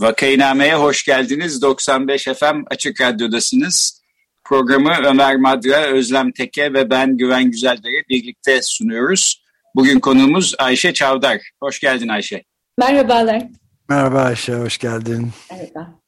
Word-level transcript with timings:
Vakainame'ye 0.00 0.74
hoş 0.74 1.04
geldiniz. 1.04 1.62
95 1.62 2.24
FM 2.24 2.62
Açık 2.70 3.00
Radyo'dasınız. 3.00 4.00
Programı 4.44 4.94
Ömer 5.06 5.36
Madra, 5.36 5.86
Özlem 5.86 6.32
Teke 6.32 6.72
ve 6.72 6.90
ben 6.90 7.16
Güven 7.16 7.50
Güzeldere 7.50 8.04
birlikte 8.08 8.62
sunuyoruz. 8.62 9.44
Bugün 9.74 10.00
konuğumuz 10.00 10.54
Ayşe 10.58 10.92
Çavdar. 10.94 11.40
Hoş 11.62 11.80
geldin 11.80 12.08
Ayşe. 12.08 12.44
Merhabalar. 12.78 13.42
Merhaba 13.88 14.20
Ayşe, 14.20 14.54
hoş 14.54 14.78
geldin. 14.78 15.30
Merhaba. 15.50 15.99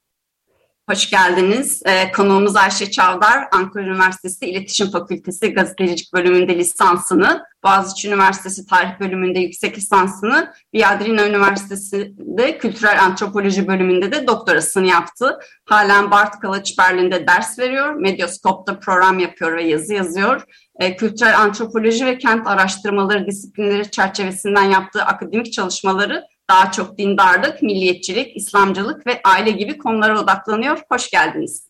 Hoş 0.93 1.11
geldiniz. 1.11 1.83
Ee, 1.87 2.13
konuğumuz 2.13 2.57
Ayşe 2.57 2.91
Çavdar, 2.91 3.49
Ankara 3.53 3.85
Üniversitesi 3.85 4.47
İletişim 4.47 4.91
Fakültesi 4.91 5.55
Gazetecilik 5.55 6.13
Bölümünde 6.15 6.59
lisansını, 6.59 7.45
Boğaziçi 7.65 8.09
Üniversitesi 8.09 8.67
Tarih 8.67 9.01
Bölümünde 9.01 9.39
yüksek 9.39 9.79
lisansını, 9.79 10.53
Biadrina 10.73 11.27
Üniversitesi'nde 11.27 12.59
Kültürel 12.59 13.03
Antropoloji 13.03 13.69
Bölümünde 13.69 14.13
de 14.13 14.27
doktorasını 14.27 14.87
yaptı. 14.87 15.39
Halen 15.65 16.11
Bart 16.11 16.43
College 16.43 16.71
Berlin'de 16.79 17.27
ders 17.27 17.59
veriyor, 17.59 17.95
Medyaskop'ta 17.95 18.79
program 18.79 19.19
yapıyor 19.19 19.57
ve 19.57 19.65
yazı 19.65 19.95
yazıyor. 19.95 20.43
Ee, 20.81 20.97
kültürel 20.97 21.41
antropoloji 21.41 22.07
ve 22.07 22.19
kent 22.19 22.47
araştırmaları 22.47 23.27
disiplinleri 23.27 23.91
çerçevesinden 23.91 24.71
yaptığı 24.71 25.03
akademik 25.03 25.53
çalışmaları 25.53 26.25
daha 26.53 26.73
çok 26.73 26.99
dindarlık, 26.99 27.63
milliyetçilik, 27.63 28.37
İslamcılık 28.37 29.07
ve 29.07 29.21
aile 29.25 29.51
gibi 29.51 29.79
konulara 29.79 30.21
odaklanıyor. 30.21 30.79
Hoş 30.91 31.11
geldiniz. 31.11 31.69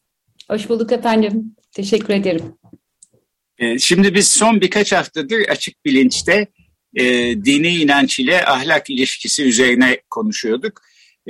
Hoş 0.50 0.69
bulduk 0.69 0.92
efendim. 0.92 1.56
Teşekkür 1.72 2.14
ederim. 2.14 2.55
Ee, 3.58 3.78
şimdi 3.78 4.14
biz 4.14 4.28
son 4.28 4.60
birkaç 4.60 4.92
haftadır 4.92 5.48
açık 5.48 5.84
bilinçte 5.84 6.47
e, 6.94 7.05
dini 7.44 7.77
inanç 7.77 8.19
ile 8.19 8.47
ahlak 8.47 8.91
ilişkisi 8.91 9.44
üzerine 9.44 10.00
konuşuyorduk. 10.10 10.80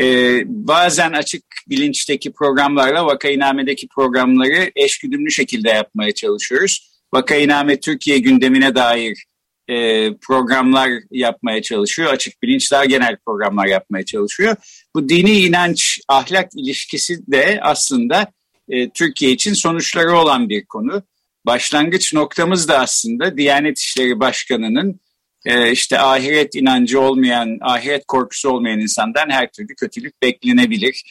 E, 0.00 0.38
bazen 0.46 1.12
açık 1.12 1.44
bilinçteki 1.68 2.32
programlarla 2.32 3.06
Vakainame'deki 3.06 3.88
programları 3.88 4.70
eşgüdümlü 4.76 5.30
şekilde 5.30 5.68
yapmaya 5.68 6.12
çalışıyoruz. 6.14 6.92
Vakainame 7.14 7.80
Türkiye 7.80 8.18
gündemine 8.18 8.74
dair 8.74 9.24
e, 9.68 10.08
programlar 10.16 10.90
yapmaya 11.10 11.62
çalışıyor. 11.62 12.12
Açık 12.12 12.42
bilinç 12.42 12.72
daha 12.72 12.84
genel 12.84 13.16
programlar 13.26 13.66
yapmaya 13.66 14.04
çalışıyor. 14.04 14.56
Bu 14.96 15.08
dini 15.08 15.40
inanç 15.40 16.00
ahlak 16.08 16.48
ilişkisi 16.56 17.32
de 17.32 17.58
aslında 17.62 18.26
e, 18.68 18.90
Türkiye 18.90 19.32
için 19.32 19.52
sonuçları 19.52 20.12
olan 20.12 20.48
bir 20.48 20.64
konu. 20.64 21.02
Başlangıç 21.46 22.14
noktamız 22.14 22.68
da 22.68 22.78
aslında 22.78 23.36
Diyanet 23.36 23.78
İşleri 23.78 24.20
Başkanı'nın 24.20 25.00
e, 25.44 25.72
işte 25.72 25.98
ahiret 25.98 26.54
inancı 26.54 27.00
olmayan, 27.00 27.58
ahiret 27.60 28.04
korkusu 28.06 28.50
olmayan 28.50 28.80
insandan 28.80 29.30
her 29.30 29.50
türlü 29.50 29.74
kötülük 29.74 30.22
beklenebilir 30.22 31.04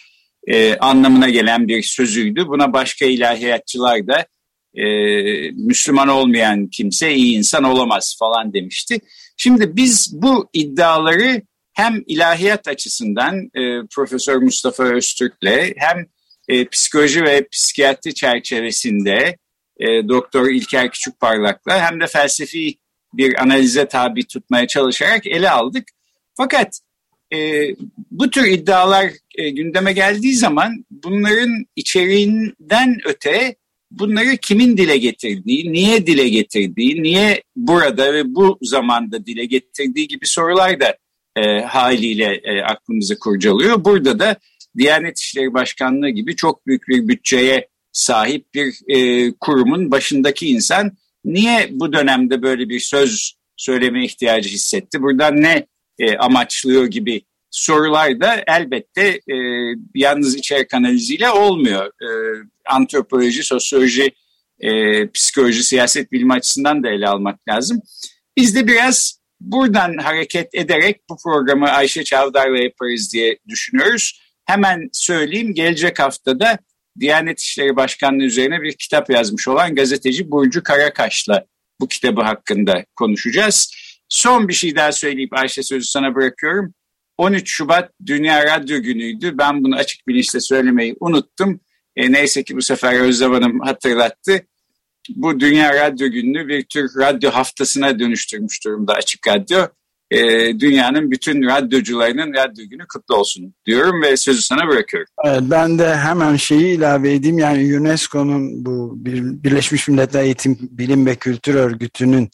e, 0.47 0.77
anlamına 0.77 1.29
gelen 1.29 1.67
bir 1.67 1.83
sözüydü. 1.83 2.47
Buna 2.47 2.73
başka 2.73 3.05
ilahiyatçılar 3.05 4.07
da 4.07 4.25
e, 4.75 4.85
Müslüman 5.51 6.07
olmayan 6.07 6.67
kimse 6.67 7.13
iyi 7.13 7.37
insan 7.37 7.63
olamaz 7.63 8.15
falan 8.19 8.53
demişti. 8.53 8.99
Şimdi 9.37 9.75
biz 9.75 10.13
bu 10.13 10.49
iddiaları 10.53 11.41
hem 11.73 12.03
ilahiyat 12.07 12.67
açısından 12.67 13.35
e, 13.37 13.87
Profesör 13.95 14.37
Mustafa 14.37 14.83
Öztürk'le 14.83 15.73
hem 15.77 16.05
e, 16.47 16.67
psikoloji 16.67 17.23
ve 17.23 17.47
psikiyatri 17.51 18.13
çerçevesinde 18.13 19.37
e, 19.79 20.07
Doktor 20.07 20.49
İlker 20.49 20.91
Küçükparlak'la 20.91 21.91
hem 21.91 22.01
de 22.01 22.07
felsefi 22.07 22.77
bir 23.13 23.41
analize 23.41 23.87
tabi 23.87 24.27
tutmaya 24.27 24.67
çalışarak 24.67 25.27
ele 25.27 25.49
aldık. 25.49 25.83
Fakat 26.37 26.79
e, 27.33 27.67
bu 28.11 28.29
tür 28.29 28.45
iddialar 28.45 29.11
e, 29.35 29.49
gündeme 29.49 29.93
geldiği 29.93 30.35
zaman 30.35 30.85
bunların 30.89 31.65
içeriğinden 31.75 32.97
öte 33.05 33.55
bunları 33.91 34.37
kimin 34.37 34.77
dile 34.77 34.97
getirdiği, 34.97 35.73
niye 35.73 36.07
dile 36.07 36.29
getirdiği, 36.29 37.03
niye 37.03 37.43
burada 37.55 38.13
ve 38.13 38.35
bu 38.35 38.57
zamanda 38.61 39.25
dile 39.25 39.45
getirdiği 39.45 40.07
gibi 40.07 40.27
sorular 40.27 40.79
da 40.79 40.97
e, 41.35 41.59
haliyle 41.59 42.41
e, 42.43 42.61
aklımızı 42.61 43.19
kurcalıyor. 43.19 43.85
Burada 43.85 44.19
da 44.19 44.35
Diyanet 44.77 45.19
İşleri 45.19 45.53
Başkanlığı 45.53 46.09
gibi 46.09 46.35
çok 46.35 46.67
büyük 46.67 46.87
bir 46.87 47.07
bütçeye 47.07 47.67
sahip 47.91 48.53
bir 48.53 48.79
e, 48.87 49.31
kurumun 49.39 49.91
başındaki 49.91 50.47
insan 50.47 50.91
niye 51.25 51.69
bu 51.71 51.93
dönemde 51.93 52.41
böyle 52.41 52.69
bir 52.69 52.79
söz 52.79 53.33
söyleme 53.57 54.05
ihtiyacı 54.05 54.49
hissetti? 54.49 55.01
Buradan 55.01 55.41
ne 55.41 55.67
e, 55.99 56.17
amaçlıyor 56.17 56.85
gibi 56.85 57.21
sorular 57.51 58.21
da 58.21 58.43
elbette 58.47 59.07
e, 59.07 59.35
yalnız 59.95 60.35
içerik 60.35 60.73
analiziyle 60.73 61.29
olmuyor. 61.29 61.85
E, 61.85 62.09
antropoloji, 62.65 63.43
sosyoloji, 63.43 64.11
e, 64.59 64.69
psikoloji, 65.11 65.63
siyaset 65.63 66.11
bilimi 66.11 66.33
açısından 66.33 66.83
da 66.83 66.89
ele 66.89 67.07
almak 67.07 67.47
lazım. 67.49 67.81
Biz 68.37 68.55
de 68.55 68.67
biraz 68.67 69.21
buradan 69.39 69.97
hareket 69.97 70.55
ederek 70.55 71.01
bu 71.09 71.17
programı 71.23 71.69
Ayşe 71.69 72.03
Çavdar'la 72.03 72.57
yaparız 72.57 73.13
diye 73.13 73.37
düşünüyoruz. 73.47 74.21
Hemen 74.45 74.89
söyleyeyim 74.93 75.53
gelecek 75.53 75.99
haftada 75.99 76.59
Diyanet 76.99 77.39
İşleri 77.39 77.75
Başkanlığı 77.75 78.23
üzerine 78.23 78.61
bir 78.61 78.73
kitap 78.73 79.09
yazmış 79.09 79.47
olan 79.47 79.75
gazeteci 79.75 80.31
Burcu 80.31 80.63
Karakaş'la 80.63 81.45
bu 81.79 81.87
kitabı 81.87 82.21
hakkında 82.21 82.85
konuşacağız. 82.95 83.73
Son 84.09 84.47
bir 84.47 84.53
şey 84.53 84.75
daha 84.75 84.91
söyleyip 84.91 85.33
Ayşe 85.33 85.63
sözü 85.63 85.87
sana 85.87 86.15
bırakıyorum. 86.15 86.73
13 87.21 87.49
Şubat 87.49 87.91
Dünya 88.05 88.45
Radyo 88.45 88.81
Günü'ydü. 88.81 89.37
Ben 89.37 89.63
bunu 89.63 89.75
açık 89.75 90.07
bilinçle 90.07 90.39
söylemeyi 90.39 90.95
unuttum. 90.99 91.59
E, 91.95 92.11
neyse 92.11 92.43
ki 92.43 92.55
bu 92.55 92.61
sefer 92.61 92.99
Özlem 92.99 93.33
Hanım 93.33 93.59
hatırlattı. 93.59 94.45
Bu 95.15 95.39
Dünya 95.39 95.73
Radyo 95.73 96.07
Günü'nü 96.07 96.47
bir 96.47 96.63
tür 96.63 96.89
radyo 96.99 97.31
haftasına 97.31 97.99
dönüştürmüş 97.99 98.65
durumda 98.65 98.93
Açık 98.93 99.27
Radyo. 99.27 99.67
E, 100.11 100.19
dünyanın 100.59 101.11
bütün 101.11 101.43
radyocularının 101.43 102.33
radyo 102.33 102.65
günü 102.69 102.87
kutlu 102.93 103.15
olsun 103.15 103.53
diyorum 103.65 104.01
ve 104.01 104.17
sözü 104.17 104.41
sana 104.41 104.67
bırakıyorum. 104.67 105.09
Ben 105.41 105.79
de 105.79 105.95
hemen 105.95 106.35
şeyi 106.35 106.77
ilave 106.77 107.13
edeyim. 107.13 107.39
Yani 107.39 107.79
UNESCO'nun 107.79 108.65
bu 108.65 108.93
Birleşmiş 109.43 109.87
Milletler 109.87 110.23
Eğitim 110.23 110.57
Bilim 110.61 111.05
ve 111.05 111.15
Kültür 111.15 111.55
Örgütü'nün 111.55 112.29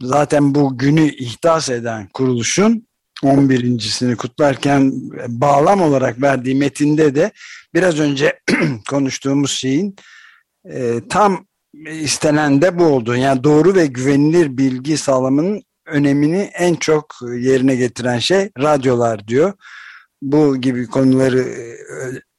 zaten 0.00 0.54
bu 0.54 0.78
günü 0.78 1.08
ihdas 1.14 1.68
eden 1.70 2.08
kuruluşun 2.08 2.85
11.sini 3.22 4.16
kutlarken 4.16 4.92
bağlam 5.28 5.82
olarak 5.82 6.22
verdiği 6.22 6.54
metinde 6.54 7.14
de 7.14 7.30
biraz 7.74 8.00
önce 8.00 8.40
konuştuğumuz 8.90 9.50
şeyin 9.50 9.96
e, 10.70 11.00
tam 11.08 11.46
istenen 11.90 12.62
de 12.62 12.78
bu 12.78 12.84
oldu. 12.84 13.16
Yani 13.16 13.44
doğru 13.44 13.74
ve 13.74 13.86
güvenilir 13.86 14.58
bilgi 14.58 14.96
sağlamanın 14.96 15.62
önemini 15.86 16.50
en 16.54 16.74
çok 16.74 17.14
yerine 17.38 17.76
getiren 17.76 18.18
şey 18.18 18.50
radyolar 18.58 19.28
diyor. 19.28 19.52
Bu 20.22 20.56
gibi 20.56 20.86
konuları 20.86 21.40
e, 21.40 21.76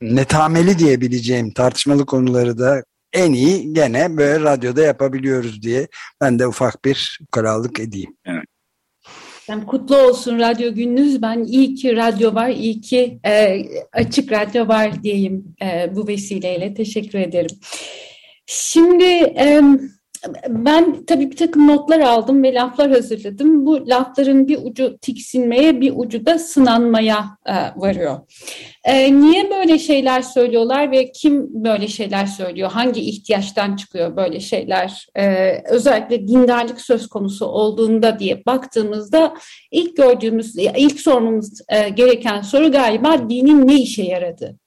netameli 0.01 0.79
diyebileceğim 0.79 1.51
tartışmalı 1.51 2.05
konuları 2.05 2.57
da 2.57 2.83
en 3.13 3.33
iyi 3.33 3.73
gene 3.73 4.17
böyle 4.17 4.43
radyoda 4.43 4.81
yapabiliyoruz 4.81 5.61
diye 5.61 5.87
ben 6.21 6.39
de 6.39 6.47
ufak 6.47 6.85
bir 6.85 7.19
krallık 7.31 7.79
edeyim. 7.79 8.15
Evet. 8.25 8.46
Yani 9.49 9.65
kutlu 9.65 9.97
olsun 9.97 10.39
radyo 10.39 10.73
gününüz. 10.73 11.21
Ben 11.21 11.43
iyi 11.43 11.75
ki 11.75 11.95
radyo 11.95 12.35
var, 12.35 12.49
iyi 12.49 12.81
ki 12.81 13.19
e, 13.25 13.65
açık 13.93 14.31
radyo 14.31 14.67
var 14.67 15.03
diyeyim 15.03 15.55
e, 15.61 15.95
bu 15.95 16.07
vesileyle. 16.07 16.73
Teşekkür 16.73 17.19
ederim. 17.19 17.57
Şimdi 18.45 19.03
e, 19.39 19.61
ben 20.49 21.05
tabii 21.05 21.31
bir 21.31 21.37
takım 21.37 21.67
notlar 21.67 21.99
aldım 21.99 22.43
ve 22.43 22.53
laflar 22.53 22.91
hazırladım. 22.91 23.65
Bu 23.65 23.89
lafların 23.89 24.47
bir 24.47 24.59
ucu 24.63 24.97
tiksinmeye, 25.01 25.81
bir 25.81 25.93
ucu 25.95 26.25
da 26.25 26.39
sınanmaya 26.39 27.25
e, 27.45 27.53
varıyor. 27.75 28.19
E, 28.83 29.21
niye 29.21 29.49
böyle 29.49 29.79
şeyler 29.79 30.21
söylüyorlar 30.21 30.91
ve 30.91 31.11
kim 31.11 31.63
böyle 31.63 31.87
şeyler 31.87 32.25
söylüyor? 32.25 32.71
Hangi 32.71 33.01
ihtiyaçtan 33.01 33.75
çıkıyor 33.75 34.15
böyle 34.15 34.39
şeyler? 34.39 35.07
E, 35.15 35.53
özellikle 35.69 36.27
dindarlık 36.27 36.81
söz 36.81 37.07
konusu 37.07 37.45
olduğunda 37.45 38.19
diye 38.19 38.45
baktığımızda 38.45 39.33
ilk 39.71 39.97
gördüğümüz, 39.97 40.55
ilk 40.57 40.99
sormamız 40.99 41.61
e, 41.69 41.89
gereken 41.89 42.41
soru 42.41 42.71
galiba 42.71 43.29
dinin 43.29 43.67
ne 43.67 43.75
işe 43.75 44.03
yaradı? 44.03 44.57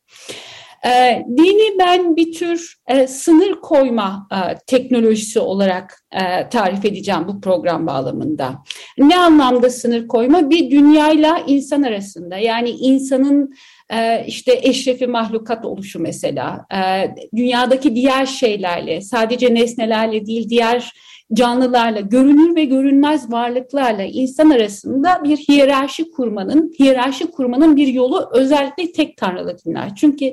E, 0.87 1.25
dini 1.37 1.79
ben 1.79 2.17
bir 2.17 2.33
tür 2.33 2.77
e, 2.89 3.07
sınır 3.07 3.61
koyma 3.61 4.29
e, 4.33 4.59
teknolojisi 4.67 5.41
olarak 5.41 6.05
e, 6.13 6.49
tarif 6.49 6.85
edeceğim 6.85 7.29
bu 7.29 7.41
program 7.41 7.87
bağlamında. 7.87 8.63
Ne 8.99 9.19
anlamda 9.19 9.71
sınır 9.71 10.09
koyma? 10.09 10.51
Bir 10.51 10.71
dünyayla 10.71 11.39
insan 11.47 11.83
arasında 11.83 12.39
yani 12.39 12.71
insanın 12.71 13.55
e, 13.93 14.25
işte 14.27 14.61
eşrefi 14.63 15.07
mahlukat 15.07 15.65
oluşu 15.65 16.01
mesela, 16.01 16.67
e, 16.75 17.15
dünyadaki 17.37 17.95
diğer 17.95 18.27
şeylerle, 18.27 19.01
sadece 19.01 19.55
nesnelerle 19.55 20.27
değil 20.27 20.49
diğer 20.49 20.93
canlılarla, 21.33 22.01
görünür 22.01 22.57
ve 22.57 22.65
görünmez 22.65 23.33
varlıklarla 23.33 24.03
insan 24.03 24.51
arasında 24.51 25.25
bir 25.25 25.37
hiyerarşi 25.37 26.11
kurmanın, 26.11 26.73
hiyerarşi 26.79 27.31
kurmanın 27.31 27.77
bir 27.77 27.87
yolu 27.87 28.31
özellikle 28.33 28.93
tek 28.93 29.17
tanrılı 29.17 29.57
dinler. 29.59 29.95
Çünkü 29.97 30.33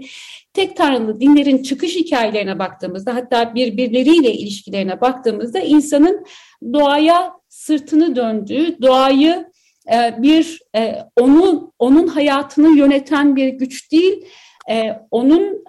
tek 0.54 0.78
tanrılı 0.78 1.20
dinlerin 1.20 1.64
çıkış 1.64 1.96
hikayelerine 1.96 2.60
baktığımızda 2.60 3.16
hatta 3.16 3.56
birbirleriyle 3.56 4.34
ilişkilerine 4.34 5.02
baktığımızda 5.02 5.60
insanın 5.60 6.26
doğaya 6.74 7.34
sırtını 7.50 8.16
döndüğü, 8.16 8.82
doğayı 8.82 9.46
e, 9.94 10.22
bir 10.22 10.60
e, 10.76 10.96
onun 11.16 11.74
onun 11.80 12.08
hayatını 12.08 12.78
yöneten 12.78 13.36
bir 13.36 13.48
güç 13.48 13.92
değil, 13.92 14.26
e, 14.70 15.00
onun 15.12 15.64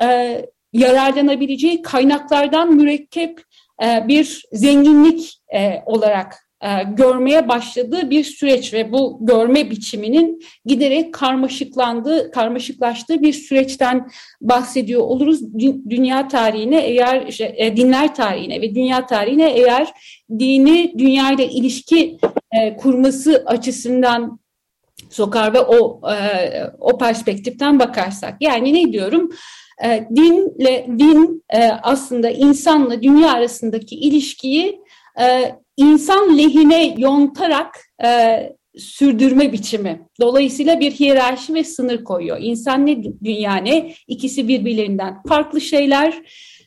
yararlanabileceği 0.73 1.83
kaynaklardan 1.83 2.75
mürekkep 2.75 3.43
bir 3.81 4.43
zenginlik 4.53 5.39
olarak 5.87 6.49
e, 6.63 6.69
görmeye 6.83 7.49
başladığı 7.49 8.11
bir 8.11 8.25
süreç 8.25 8.75
ve 8.75 8.93
bu 8.93 9.19
görme 9.21 9.71
biçiminin 9.71 10.43
giderek 10.65 11.15
karmaşıklandığı, 11.15 12.31
karmaşıklaştığı 12.31 13.23
bir 13.23 13.33
süreçten 13.33 14.11
bahsediyor 14.41 15.01
oluruz. 15.01 15.55
Dünya 15.91 16.29
tarihine 16.29 16.81
eğer 16.81 17.41
e, 17.57 17.77
dinler 17.77 18.15
tarihine 18.15 18.61
ve 18.61 18.75
dünya 18.75 19.07
tarihine 19.07 19.51
eğer 19.51 19.93
dini 20.39 20.95
dünya 20.99 21.33
ile 21.33 21.49
ilişki 21.49 22.19
e, 22.53 22.77
kurması 22.77 23.43
açısından 23.47 24.41
sokar 25.11 25.55
ve 25.55 25.61
o 25.61 26.01
o 26.81 26.99
perspektiften 26.99 27.79
bakarsak 27.79 28.37
yani 28.41 28.75
ne 28.75 28.93
diyorum? 28.93 29.31
Dinle 30.17 30.87
din 30.99 31.45
aslında 31.83 32.31
insanla 32.31 33.03
dünya 33.03 33.33
arasındaki 33.33 33.95
ilişkiyi 33.95 34.81
insan 35.77 36.39
lehine 36.39 36.95
yontarak 36.99 37.81
e, 38.05 38.39
sürdürme 38.79 39.53
biçimi. 39.53 40.01
Dolayısıyla 40.21 40.81
bir 40.81 40.93
hiyerarşi 40.93 41.55
ve 41.55 41.65
sınır 41.65 42.05
koyuyor. 42.05 42.39
İnsan 42.41 42.87
ne, 42.87 43.03
dünya 43.25 43.57
ne? 43.57 43.93
İkisi 44.09 44.49
birbirlerinden 44.49 45.23
farklı 45.29 45.61
şeyler 45.61 46.15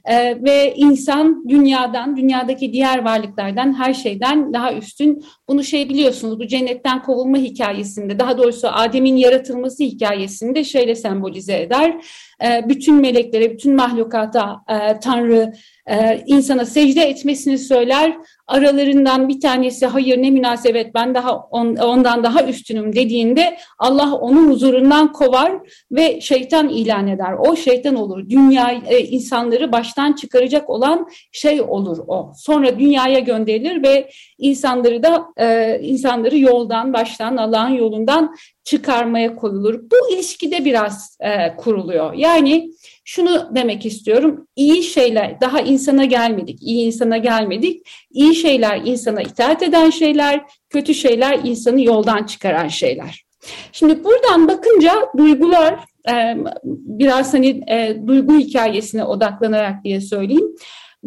e, 0.05 0.43
ve 0.43 0.73
insan 0.75 1.49
dünyadan, 1.49 2.17
dünyadaki 2.17 2.73
diğer 2.73 3.05
varlıklardan, 3.05 3.79
her 3.79 3.93
şeyden 3.93 4.53
daha 4.53 4.73
üstün. 4.73 5.25
Bunu 5.47 5.63
şey 5.63 5.89
biliyorsunuz, 5.89 6.39
bu 6.39 6.47
cennetten 6.47 7.03
kovulma 7.03 7.37
hikayesinde, 7.37 8.19
daha 8.19 8.37
doğrusu 8.37 8.67
Adem'in 8.67 9.15
yaratılması 9.15 9.83
hikayesinde 9.83 10.63
şöyle 10.63 10.95
sembolize 10.95 11.61
eder. 11.61 12.05
E, 12.43 12.69
bütün 12.69 12.95
meleklere, 12.95 13.51
bütün 13.51 13.75
mahlukata 13.75 14.61
e, 14.69 14.99
Tanrı 14.99 15.53
e, 15.87 16.23
insana 16.25 16.65
secde 16.65 17.01
etmesini 17.01 17.57
söyler. 17.57 18.17
Aralarından 18.47 19.29
bir 19.29 19.39
tanesi 19.39 19.85
hayır 19.85 20.21
ne 20.21 20.29
münasebet 20.29 20.93
ben 20.95 21.15
daha 21.15 21.37
on, 21.37 21.75
ondan 21.75 22.23
daha 22.23 22.43
üstünüm 22.43 22.95
dediğinde 22.95 23.57
Allah 23.79 24.15
onun 24.15 24.51
huzurundan 24.51 25.11
kovar 25.11 25.51
ve 25.91 26.21
şeytan 26.21 26.69
ilan 26.69 27.07
eder. 27.07 27.33
O 27.33 27.55
şeytan 27.55 27.95
olur. 27.95 28.29
Dünya 28.29 28.71
e, 28.87 28.99
insanları 28.99 29.71
baştan 29.71 30.13
çıkaracak 30.13 30.69
olan 30.69 31.07
şey 31.31 31.61
olur 31.61 31.97
o. 32.07 32.31
Sonra 32.37 32.79
dünyaya 32.79 33.19
gönderilir 33.19 33.83
ve 33.83 34.09
insanları 34.37 35.03
da 35.03 35.25
e, 35.37 35.79
insanları 35.81 36.37
yoldan 36.37 36.93
baştan 36.93 37.37
Allah'ın 37.37 37.73
yolundan 37.73 38.35
çıkarmaya 38.63 39.35
koyulur. 39.35 39.81
Bu 39.91 40.13
ilişkide 40.13 40.65
biraz 40.65 41.17
e, 41.19 41.55
kuruluyor. 41.55 42.13
Yani 42.13 42.71
şunu 43.05 43.55
demek 43.55 43.85
istiyorum. 43.85 44.47
İyi 44.55 44.83
şeyler 44.83 45.41
daha 45.41 45.61
insana 45.61 46.05
gelmedik. 46.05 46.59
iyi 46.61 46.85
insana 46.85 47.17
gelmedik. 47.17 47.87
İyi 48.11 48.30
şeyler 48.35 48.81
insana 48.85 49.21
itaat 49.21 49.63
eden 49.63 49.89
şeyler, 49.89 50.41
kötü 50.69 50.93
şeyler 50.93 51.39
insanı 51.43 51.83
yoldan 51.83 52.23
çıkaran 52.23 52.67
şeyler. 52.67 53.25
Şimdi 53.71 54.03
buradan 54.03 54.47
bakınca 54.47 54.93
duygular 55.17 55.79
e, 56.09 56.37
biraz 56.63 57.33
hani 57.33 57.63
e, 57.69 57.97
duygu 58.07 58.37
hikayesine 58.37 59.03
odaklanarak 59.03 59.83
diye 59.83 60.01
söyleyeyim. 60.01 60.55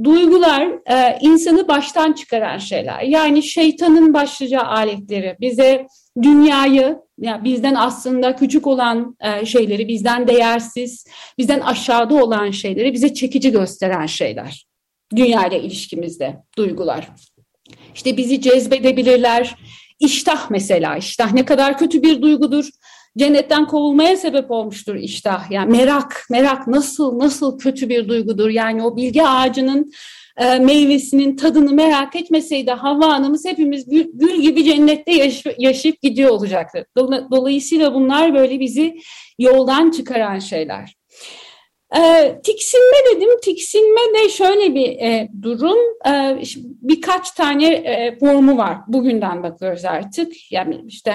Duygular 0.05 0.69
e, 0.91 1.19
insanı 1.21 1.69
baştan 1.69 2.13
çıkaran 2.13 2.59
şeyler. 2.59 3.01
Yani 3.01 3.43
şeytanın 3.43 4.15
başlıca 4.15 4.61
aletleri 4.61 5.37
bize 5.41 5.87
dünyayı, 6.23 6.99
yani 7.19 7.45
bizden 7.45 7.75
aslında 7.75 8.37
küçük 8.37 8.67
olan 8.67 9.17
şeyleri, 9.45 9.89
bizden 9.89 10.29
değersiz, 10.29 11.07
bizden 11.39 11.61
aşağıda 11.61 12.15
olan 12.15 12.51
şeyleri 12.51 12.93
bize 12.93 13.15
çekici 13.15 13.53
gösteren 13.53 14.07
şeyler. 14.07 14.67
Dünya 15.17 15.47
ile 15.47 15.63
ilişkimizde 15.63 16.43
duygular. 16.57 17.09
İşte 17.95 18.17
bizi 18.17 18.41
cezbedebilirler. 18.41 19.55
İştah 20.01 20.51
mesela, 20.51 20.97
iştah 20.97 21.33
ne 21.33 21.45
kadar 21.45 21.79
kötü 21.79 22.03
bir 22.03 22.23
duygudur. 22.23 22.69
Cennetten 23.19 23.67
kovulmaya 23.67 24.17
sebep 24.17 24.51
olmuştur 24.51 24.95
iştah. 24.95 25.51
Yani 25.51 25.71
merak, 25.77 26.27
merak 26.31 26.67
nasıl 26.67 27.19
nasıl 27.19 27.59
kötü 27.59 27.89
bir 27.89 28.09
duygudur. 28.09 28.51
Yani 28.51 28.83
o 28.83 28.97
bilgi 28.97 29.23
ağacının 29.23 29.93
e, 30.37 30.59
meyvesinin 30.59 31.37
tadını 31.37 31.73
merak 31.73 32.17
etmeseydi 32.17 32.71
Havva 32.71 33.09
Hanımız 33.09 33.45
hepimiz 33.45 33.89
gül, 33.89 34.07
gül 34.15 34.41
gibi 34.41 34.65
cennette 34.65 35.13
yaş, 35.13 35.45
yaşayıp 35.59 36.03
gidiyor 36.03 36.31
olacaktı. 36.31 36.87
Dolayısıyla 37.31 37.95
bunlar 37.95 38.35
böyle 38.35 38.61
bizi 38.61 38.99
yoldan 39.39 39.91
çıkaran 39.91 40.39
şeyler. 40.39 40.97
E, 41.97 42.35
tiksinme 42.43 42.97
dedim. 43.15 43.29
Tiksinme 43.43 44.01
de 44.15 44.29
şöyle 44.29 44.75
bir 44.75 44.87
e, 44.87 45.29
durum. 45.43 45.79
E, 46.07 46.39
birkaç 46.83 47.31
tane 47.31 47.73
e, 47.73 48.19
formu 48.19 48.59
var. 48.59 48.77
Bugünden 48.89 49.43
bakıyoruz 49.43 49.85
artık. 49.85 50.53
Yani 50.53 50.81
işte 50.89 51.13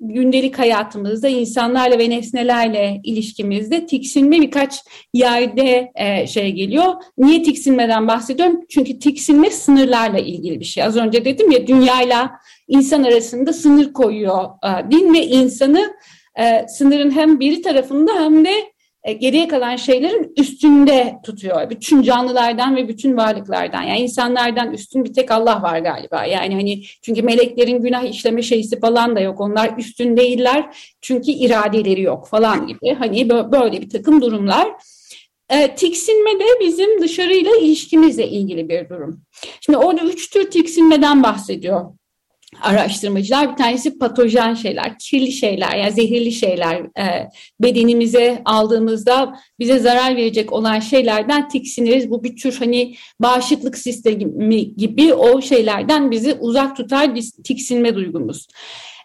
gündelik 0.00 0.58
hayatımızda 0.58 1.28
insanlarla 1.28 1.98
ve 1.98 2.10
nesnelerle 2.10 3.00
ilişkimizde 3.04 3.86
tiksinme 3.86 4.40
birkaç 4.40 4.74
yerde 5.14 5.92
e, 5.94 6.26
şey 6.26 6.52
geliyor. 6.52 6.94
Niye 7.18 7.42
tiksinmeden 7.42 8.08
bahsediyorum? 8.08 8.60
Çünkü 8.68 8.98
tiksinme 8.98 9.50
sınırlarla 9.50 10.18
ilgili 10.18 10.60
bir 10.60 10.64
şey. 10.64 10.84
Az 10.84 10.96
önce 10.96 11.24
dedim 11.24 11.50
ya 11.50 11.66
dünyayla 11.66 12.30
insan 12.68 13.02
arasında 13.02 13.52
sınır 13.52 13.92
koyuyor 13.92 14.44
e, 14.44 14.90
din 14.90 15.14
ve 15.14 15.26
insanı 15.26 15.94
e, 16.38 16.68
sınırın 16.68 17.10
hem 17.10 17.40
biri 17.40 17.62
tarafında 17.62 18.12
hem 18.14 18.44
de 18.44 18.73
geriye 19.12 19.48
kalan 19.48 19.76
şeylerin 19.76 20.32
üstünde 20.36 21.18
tutuyor. 21.24 21.70
Bütün 21.70 22.02
canlılardan 22.02 22.76
ve 22.76 22.88
bütün 22.88 23.16
varlıklardan. 23.16 23.82
Yani 23.82 24.00
insanlardan 24.00 24.72
üstün 24.72 25.04
bir 25.04 25.12
tek 25.12 25.30
Allah 25.30 25.62
var 25.62 25.78
galiba. 25.78 26.24
Yani 26.24 26.54
hani 26.54 26.82
çünkü 27.02 27.22
meleklerin 27.22 27.82
günah 27.82 28.02
işleme 28.02 28.42
şeysi 28.42 28.80
falan 28.80 29.16
da 29.16 29.20
yok. 29.20 29.40
Onlar 29.40 29.78
üstün 29.78 30.16
değiller. 30.16 30.76
Çünkü 31.00 31.30
iradeleri 31.30 32.02
yok 32.02 32.28
falan 32.28 32.66
gibi. 32.66 32.94
Hani 32.94 33.28
böyle 33.30 33.80
bir 33.80 33.90
takım 33.90 34.22
durumlar. 34.22 34.68
E, 35.50 35.74
tiksinme 35.74 36.30
de 36.40 36.44
bizim 36.60 37.00
dışarıyla 37.02 37.56
ilişkimizle 37.56 38.28
ilgili 38.28 38.68
bir 38.68 38.88
durum. 38.88 39.20
Şimdi 39.60 39.78
orada 39.78 40.04
üç 40.04 40.30
tür 40.30 40.50
tiksinmeden 40.50 41.22
bahsediyor 41.22 41.90
araştırmacılar. 42.62 43.52
Bir 43.52 43.56
tanesi 43.56 43.98
patojen 43.98 44.54
şeyler, 44.54 44.98
kirli 44.98 45.32
şeyler, 45.32 45.76
yani 45.76 45.92
zehirli 45.92 46.32
şeyler 46.32 46.80
e, 46.98 47.28
bedenimize 47.60 48.42
aldığımızda 48.44 49.38
bize 49.58 49.78
zarar 49.78 50.16
verecek 50.16 50.52
olan 50.52 50.80
şeylerden 50.80 51.48
tiksiniriz. 51.48 52.10
Bu 52.10 52.24
bir 52.24 52.36
tür 52.36 52.56
hani 52.58 52.94
bağışıklık 53.20 53.78
sistemi 53.78 54.74
gibi 54.76 55.14
o 55.14 55.40
şeylerden 55.40 56.10
bizi 56.10 56.34
uzak 56.34 56.76
tutar 56.76 57.10
tiksinme 57.44 57.94
duygumuz. 57.94 58.46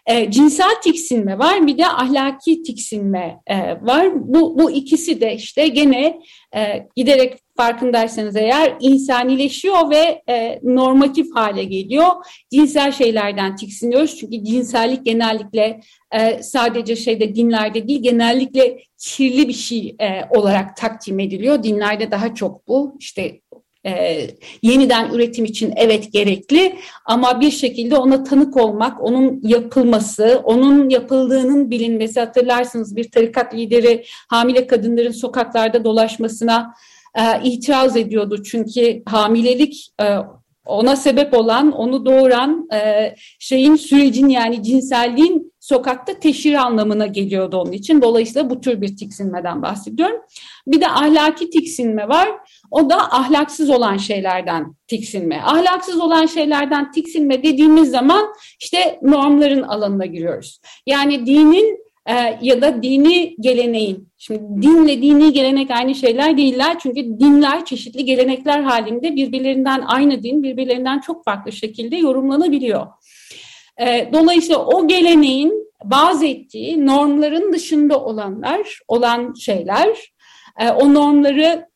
E, 0.06 0.30
cinsel 0.30 0.74
tiksinme 0.82 1.38
var 1.38 1.66
bir 1.66 1.78
de 1.78 1.86
ahlaki 1.86 2.62
tiksinme 2.62 3.40
e, 3.46 3.56
var. 3.82 4.08
Bu, 4.14 4.58
bu 4.58 4.70
ikisi 4.70 5.20
de 5.20 5.34
işte 5.34 5.68
gene 5.68 6.20
e, 6.56 6.86
giderek 6.96 7.38
farkındaysanız 7.60 8.36
eğer 8.36 8.76
insanileşiyor 8.80 9.90
ve 9.90 10.22
e, 10.28 10.60
normatif 10.62 11.34
hale 11.34 11.64
geliyor. 11.64 12.06
Cinsel 12.52 12.92
şeylerden 12.92 13.56
tiksiniyoruz 13.56 14.16
çünkü 14.16 14.44
cinsellik 14.44 15.04
genellikle 15.04 15.80
e, 16.12 16.42
sadece 16.42 16.96
şeyde 16.96 17.34
dinlerde 17.34 17.88
değil 17.88 18.02
genellikle 18.02 18.78
kirli 18.98 19.48
bir 19.48 19.52
şey 19.52 19.96
e, 20.00 20.24
olarak 20.30 20.76
takdim 20.76 21.18
ediliyor. 21.18 21.62
Dinlerde 21.62 22.10
daha 22.10 22.34
çok 22.34 22.68
bu 22.68 22.96
işte 22.98 23.40
e, 23.86 24.26
yeniden 24.62 25.10
üretim 25.10 25.44
için 25.44 25.72
evet 25.76 26.12
gerekli 26.12 26.76
ama 27.04 27.40
bir 27.40 27.50
şekilde 27.50 27.96
ona 27.96 28.24
tanık 28.24 28.56
olmak, 28.56 29.02
onun 29.02 29.40
yapılması, 29.42 30.40
onun 30.44 30.88
yapıldığının 30.88 31.70
bilinmesi 31.70 32.20
hatırlarsınız 32.20 32.96
bir 32.96 33.10
tarikat 33.10 33.54
lideri 33.54 34.04
hamile 34.28 34.66
kadınların 34.66 35.12
sokaklarda 35.12 35.84
dolaşmasına 35.84 36.74
e, 37.14 37.22
itiraz 37.44 37.96
ediyordu. 37.96 38.42
Çünkü 38.42 39.02
hamilelik 39.06 39.92
e, 40.02 40.16
ona 40.66 40.96
sebep 40.96 41.34
olan, 41.34 41.72
onu 41.72 42.06
doğuran 42.06 42.68
e, 42.72 43.14
şeyin 43.38 43.76
sürecin 43.76 44.28
yani 44.28 44.62
cinselliğin 44.62 45.52
sokakta 45.60 46.18
teşhir 46.18 46.54
anlamına 46.54 47.06
geliyordu 47.06 47.56
onun 47.56 47.72
için. 47.72 48.02
Dolayısıyla 48.02 48.50
bu 48.50 48.60
tür 48.60 48.80
bir 48.80 48.96
tiksinmeden 48.96 49.62
bahsediyorum. 49.62 50.20
Bir 50.66 50.80
de 50.80 50.88
ahlaki 50.88 51.50
tiksinme 51.50 52.08
var. 52.08 52.28
O 52.70 52.90
da 52.90 52.96
ahlaksız 52.96 53.70
olan 53.70 53.96
şeylerden 53.96 54.74
tiksinme. 54.88 55.42
Ahlaksız 55.42 56.00
olan 56.00 56.26
şeylerden 56.26 56.92
tiksinme 56.92 57.42
dediğimiz 57.42 57.90
zaman 57.90 58.34
işte 58.60 58.98
normların 59.02 59.62
alanına 59.62 60.06
giriyoruz. 60.06 60.60
Yani 60.86 61.26
dinin 61.26 61.89
e, 62.10 62.38
ya 62.42 62.62
da 62.62 62.82
dini 62.82 63.36
geleneğin. 63.40 64.08
Şimdi 64.18 64.62
dinle 64.62 65.02
dini 65.02 65.32
gelenek 65.32 65.70
aynı 65.70 65.94
şeyler 65.94 66.36
değiller. 66.36 66.78
Çünkü 66.78 67.00
dinler 67.20 67.64
çeşitli 67.64 68.04
gelenekler 68.04 68.60
halinde 68.60 69.16
birbirlerinden 69.16 69.82
aynı 69.86 70.22
din, 70.22 70.42
birbirlerinden 70.42 71.00
çok 71.00 71.24
farklı 71.24 71.52
şekilde 71.52 71.96
yorumlanabiliyor. 71.96 72.86
E, 73.80 74.10
dolayısıyla 74.12 74.66
o 74.66 74.88
geleneğin 74.88 75.70
bazı 75.84 76.26
ettiği 76.26 76.86
normların 76.86 77.52
dışında 77.52 78.04
olanlar, 78.04 78.80
olan 78.88 79.34
şeyler, 79.34 80.12
e, 80.60 80.70
o 80.70 80.94
normları 80.94 81.70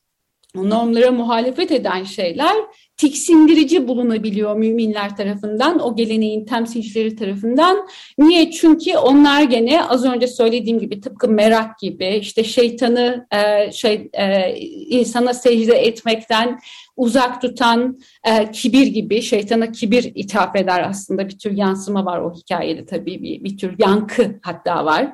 o 0.56 0.70
normlara 0.70 1.10
muhalefet 1.10 1.72
eden 1.72 2.04
şeyler 2.04 2.56
tiksindirici 2.96 3.88
bulunabiliyor 3.88 4.56
müminler 4.56 5.16
tarafından, 5.16 5.78
o 5.78 5.96
geleneğin 5.96 6.44
temsilcileri 6.44 7.16
tarafından. 7.16 7.86
Niye? 8.18 8.50
Çünkü 8.50 8.96
onlar 8.96 9.42
gene 9.42 9.84
az 9.84 10.04
önce 10.04 10.26
söylediğim 10.26 10.78
gibi 10.78 11.00
tıpkı 11.00 11.28
merak 11.28 11.78
gibi 11.78 12.18
işte 12.20 12.44
şeytanı 12.44 13.26
e, 13.30 13.72
şey 13.72 14.10
e, 14.12 14.56
insana 14.88 15.34
secde 15.34 15.74
etmekten 15.74 16.60
uzak 16.96 17.42
tutan 17.42 17.98
e, 18.24 18.50
kibir 18.50 18.86
gibi 18.86 19.22
şeytana 19.22 19.72
kibir 19.72 20.12
ithaf 20.14 20.56
eder 20.56 20.82
aslında 20.88 21.28
bir 21.28 21.38
tür 21.38 21.50
yansıma 21.50 22.04
var 22.04 22.20
o 22.20 22.34
hikayede 22.34 22.86
tabii 22.86 23.22
bir, 23.22 23.44
bir 23.44 23.58
tür 23.58 23.74
yankı 23.78 24.40
hatta 24.42 24.84
var 24.84 25.04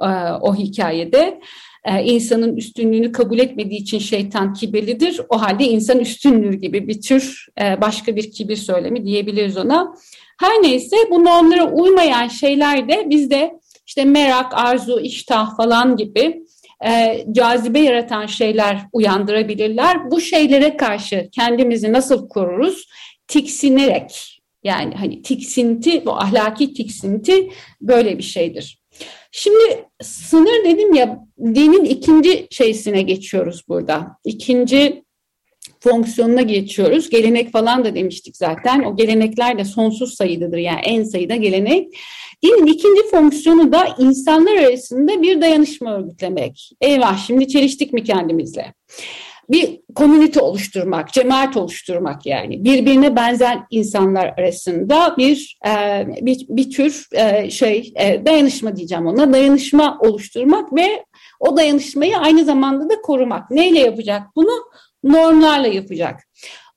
e, 0.00 0.08
o 0.40 0.54
hikayede 0.54 1.40
e, 1.84 2.02
insanın 2.04 2.56
üstünlüğünü 2.56 3.12
kabul 3.12 3.38
etmediği 3.38 3.80
için 3.80 3.98
şeytan 3.98 4.54
kibirlidir. 4.54 5.20
O 5.28 5.40
halde 5.40 5.64
insan 5.64 5.98
üstündür 5.98 6.52
gibi 6.52 6.88
bir 6.88 7.00
tür 7.00 7.46
e, 7.60 7.80
başka 7.80 8.16
bir 8.16 8.30
kibir 8.32 8.56
söylemi 8.56 9.04
diyebiliriz 9.04 9.56
ona. 9.56 9.94
Her 10.40 10.62
neyse 10.62 10.96
bu 11.10 11.24
normlara 11.24 11.72
uymayan 11.72 12.28
şeyler 12.28 12.88
de 12.88 13.06
bizde 13.10 13.52
işte 13.86 14.04
merak, 14.04 14.54
arzu, 14.54 15.00
iştah 15.00 15.56
falan 15.56 15.96
gibi 15.96 16.44
e, 16.86 17.24
cazibe 17.32 17.80
yaratan 17.80 18.26
şeyler 18.26 18.80
uyandırabilirler. 18.92 20.10
Bu 20.10 20.20
şeylere 20.20 20.76
karşı 20.76 21.28
kendimizi 21.32 21.92
nasıl 21.92 22.28
koruruz? 22.28 22.88
Tiksinerek 23.28 24.40
yani 24.64 24.94
hani 24.94 25.22
tiksinti, 25.22 26.06
bu 26.06 26.12
ahlaki 26.12 26.74
tiksinti 26.74 27.50
böyle 27.80 28.18
bir 28.18 28.22
şeydir. 28.22 28.83
Şimdi 29.36 29.84
sınır 30.02 30.64
dedim 30.64 30.94
ya 30.94 31.26
dinin 31.38 31.84
ikinci 31.84 32.46
şeysine 32.50 33.02
geçiyoruz 33.02 33.64
burada. 33.68 34.18
İkinci 34.24 35.04
fonksiyonuna 35.80 36.42
geçiyoruz. 36.42 37.10
Gelenek 37.10 37.52
falan 37.52 37.84
da 37.84 37.94
demiştik 37.94 38.36
zaten. 38.36 38.82
O 38.84 38.96
gelenekler 38.96 39.58
de 39.58 39.64
sonsuz 39.64 40.14
sayıdadır 40.14 40.58
yani 40.58 40.80
en 40.84 41.04
sayıda 41.04 41.36
gelenek. 41.36 41.88
Dinin 42.42 42.66
ikinci 42.66 43.10
fonksiyonu 43.10 43.72
da 43.72 43.96
insanlar 43.98 44.56
arasında 44.56 45.22
bir 45.22 45.40
dayanışma 45.40 45.94
örgütlemek. 45.94 46.70
Eyvah 46.80 47.26
şimdi 47.26 47.48
çeliştik 47.48 47.92
mi 47.92 48.04
kendimizle? 48.04 48.74
Bir 49.50 49.80
komünite 49.94 50.40
oluşturmak, 50.40 51.12
cemaat 51.12 51.56
oluşturmak 51.56 52.26
yani 52.26 52.64
birbirine 52.64 53.16
benzer 53.16 53.58
insanlar 53.70 54.34
arasında 54.38 55.14
bir 55.18 55.58
e, 55.66 56.06
bir, 56.20 56.46
bir 56.48 56.70
tür 56.70 57.06
e, 57.12 57.50
şey 57.50 57.92
e, 57.96 58.26
dayanışma 58.26 58.76
diyeceğim 58.76 59.06
ona 59.06 59.32
dayanışma 59.32 59.98
oluşturmak 60.00 60.72
ve 60.72 61.04
o 61.40 61.56
dayanışmayı 61.56 62.18
aynı 62.18 62.44
zamanda 62.44 62.90
da 62.90 63.00
korumak. 63.00 63.50
Neyle 63.50 63.80
yapacak 63.80 64.22
bunu? 64.36 64.64
Normlarla 65.04 65.66
yapacak. 65.66 66.20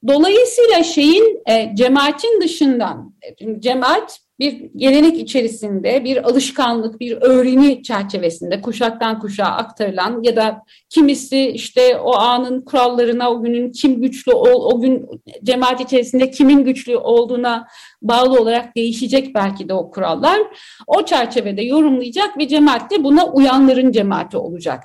Dolayısıyla 0.07 0.83
şeyin 0.83 1.41
e, 1.49 1.75
cemaatin 1.75 2.41
dışından, 2.41 3.13
cemaat 3.59 4.19
bir 4.39 4.69
gelenek 4.75 5.19
içerisinde 5.19 6.03
bir 6.03 6.29
alışkanlık, 6.29 6.99
bir 6.99 7.17
öğreni 7.21 7.83
çerçevesinde 7.83 8.61
kuşaktan 8.61 9.19
kuşağa 9.19 9.45
aktarılan 9.45 10.23
ya 10.23 10.35
da 10.35 10.63
kimisi 10.89 11.47
işte 11.47 11.97
o 11.97 12.15
anın 12.15 12.61
kurallarına, 12.61 13.31
o 13.31 13.43
günün 13.43 13.71
kim 13.71 14.01
güçlü, 14.01 14.31
o, 14.31 14.49
o 14.49 14.81
gün 14.81 15.07
cemaat 15.43 15.81
içerisinde 15.81 16.31
kimin 16.31 16.63
güçlü 16.63 16.97
olduğuna 16.97 17.67
bağlı 18.01 18.41
olarak 18.41 18.75
değişecek 18.75 19.35
belki 19.35 19.69
de 19.69 19.73
o 19.73 19.91
kurallar. 19.91 20.39
O 20.87 21.05
çerçevede 21.05 21.61
yorumlayacak 21.61 22.37
ve 22.37 22.47
cemaat 22.47 22.91
de 22.91 23.03
buna 23.03 23.25
uyanların 23.25 23.91
cemaati 23.91 24.37
olacak. 24.37 24.83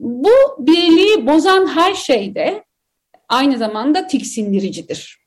Bu 0.00 0.30
birliği 0.58 1.26
bozan 1.26 1.66
her 1.66 1.94
şeyde 1.94 2.64
aynı 3.28 3.58
zamanda 3.58 4.06
tiksindiricidir. 4.06 5.19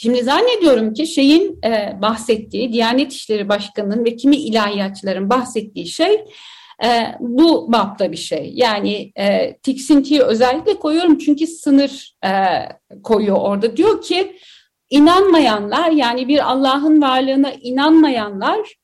Şimdi 0.00 0.22
zannediyorum 0.22 0.94
ki 0.94 1.06
şeyin 1.06 1.58
e, 1.64 1.98
bahsettiği, 2.02 2.72
Diyanet 2.72 3.12
İşleri 3.12 3.48
Başkanı'nın 3.48 4.04
ve 4.04 4.16
kimi 4.16 4.36
ilahiyatçıların 4.36 5.30
bahsettiği 5.30 5.86
şey 5.86 6.24
e, 6.84 7.14
bu 7.20 7.72
bapta 7.72 8.12
bir 8.12 8.16
şey. 8.16 8.52
Yani 8.54 9.12
e, 9.16 9.56
tiksintiyi 9.56 10.22
özellikle 10.22 10.78
koyuyorum 10.78 11.18
çünkü 11.18 11.46
sınır 11.46 12.16
e, 12.24 12.30
koyuyor 13.02 13.36
orada. 13.36 13.76
Diyor 13.76 14.02
ki 14.02 14.36
inanmayanlar 14.90 15.90
yani 15.90 16.28
bir 16.28 16.50
Allah'ın 16.50 17.02
varlığına 17.02 17.52
inanmayanlar 17.52 18.74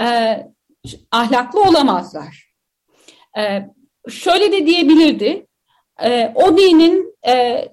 e, 0.00 0.06
ahlaklı 1.10 1.62
olamazlar. 1.62 2.52
E, 3.38 3.62
şöyle 4.10 4.52
de 4.52 4.66
diyebilirdi. 4.66 5.46
E, 6.02 6.32
o 6.34 6.56
dinin 6.56 7.14
e, 7.28 7.64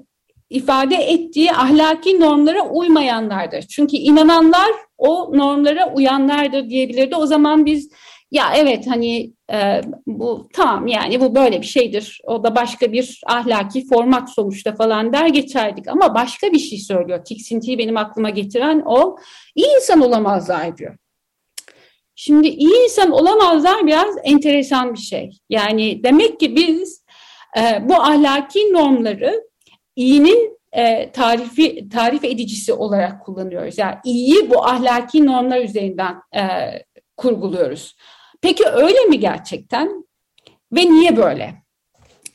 ifade 0.56 0.96
ettiği 0.96 1.52
ahlaki 1.52 2.20
normlara 2.20 2.70
uymayanlardır. 2.70 3.62
Çünkü 3.62 3.96
inananlar 3.96 4.72
o 4.98 5.38
normlara 5.38 5.94
uyanlardır 5.94 6.70
diyebilirdi. 6.70 7.16
O 7.16 7.26
zaman 7.26 7.66
biz 7.66 7.90
ya 8.32 8.54
evet 8.56 8.88
hani 8.88 9.34
e, 9.54 9.82
bu 10.08 10.50
tamam 10.54 10.88
yani 10.88 11.22
bu 11.22 11.36
böyle 11.36 11.62
bir 11.62 11.66
şeydir. 11.66 12.22
O 12.24 12.44
da 12.44 12.56
başka 12.56 12.92
bir 12.92 13.22
ahlaki 13.26 13.88
format 13.88 14.30
sonuçta 14.30 14.76
falan 14.76 15.14
der 15.14 15.28
geçerdik. 15.28 15.88
Ama 15.88 16.16
başka 16.16 16.52
bir 16.52 16.60
şey 16.60 16.80
söylüyor. 16.80 17.26
Tiksintiyi 17.26 17.78
benim 17.78 17.98
aklıma 17.98 18.30
getiren 18.30 18.84
o. 18.86 19.18
iyi 19.56 19.76
insan 19.76 20.02
olamazlar 20.02 20.78
diyor. 20.78 20.98
Şimdi 22.16 22.48
iyi 22.48 22.84
insan 22.84 23.12
olamazlar 23.12 23.88
biraz 23.88 24.16
enteresan 24.24 24.94
bir 24.94 25.00
şey. 25.00 25.30
Yani 25.50 26.04
demek 26.04 26.40
ki 26.40 26.56
biz 26.56 27.06
e, 27.58 27.90
bu 27.90 27.96
ahlaki 27.96 28.74
normları 28.74 29.44
iyinin 29.96 30.60
e, 30.72 31.12
tarifi 31.12 31.90
tarif 31.90 32.24
edicisi 32.24 32.74
olarak 32.74 33.26
kullanıyoruz. 33.26 33.78
Yani 33.78 33.96
iyiyi 34.04 34.50
bu 34.50 34.66
ahlaki 34.66 35.26
normlar 35.26 35.62
üzerinden 35.62 36.16
e, 36.36 36.42
kurguluyoruz. 37.18 37.96
Peki 38.42 38.66
öyle 38.66 39.00
mi 39.00 39.20
gerçekten? 39.20 40.06
Ve 40.72 40.82
niye 40.82 41.18
böyle? 41.18 41.56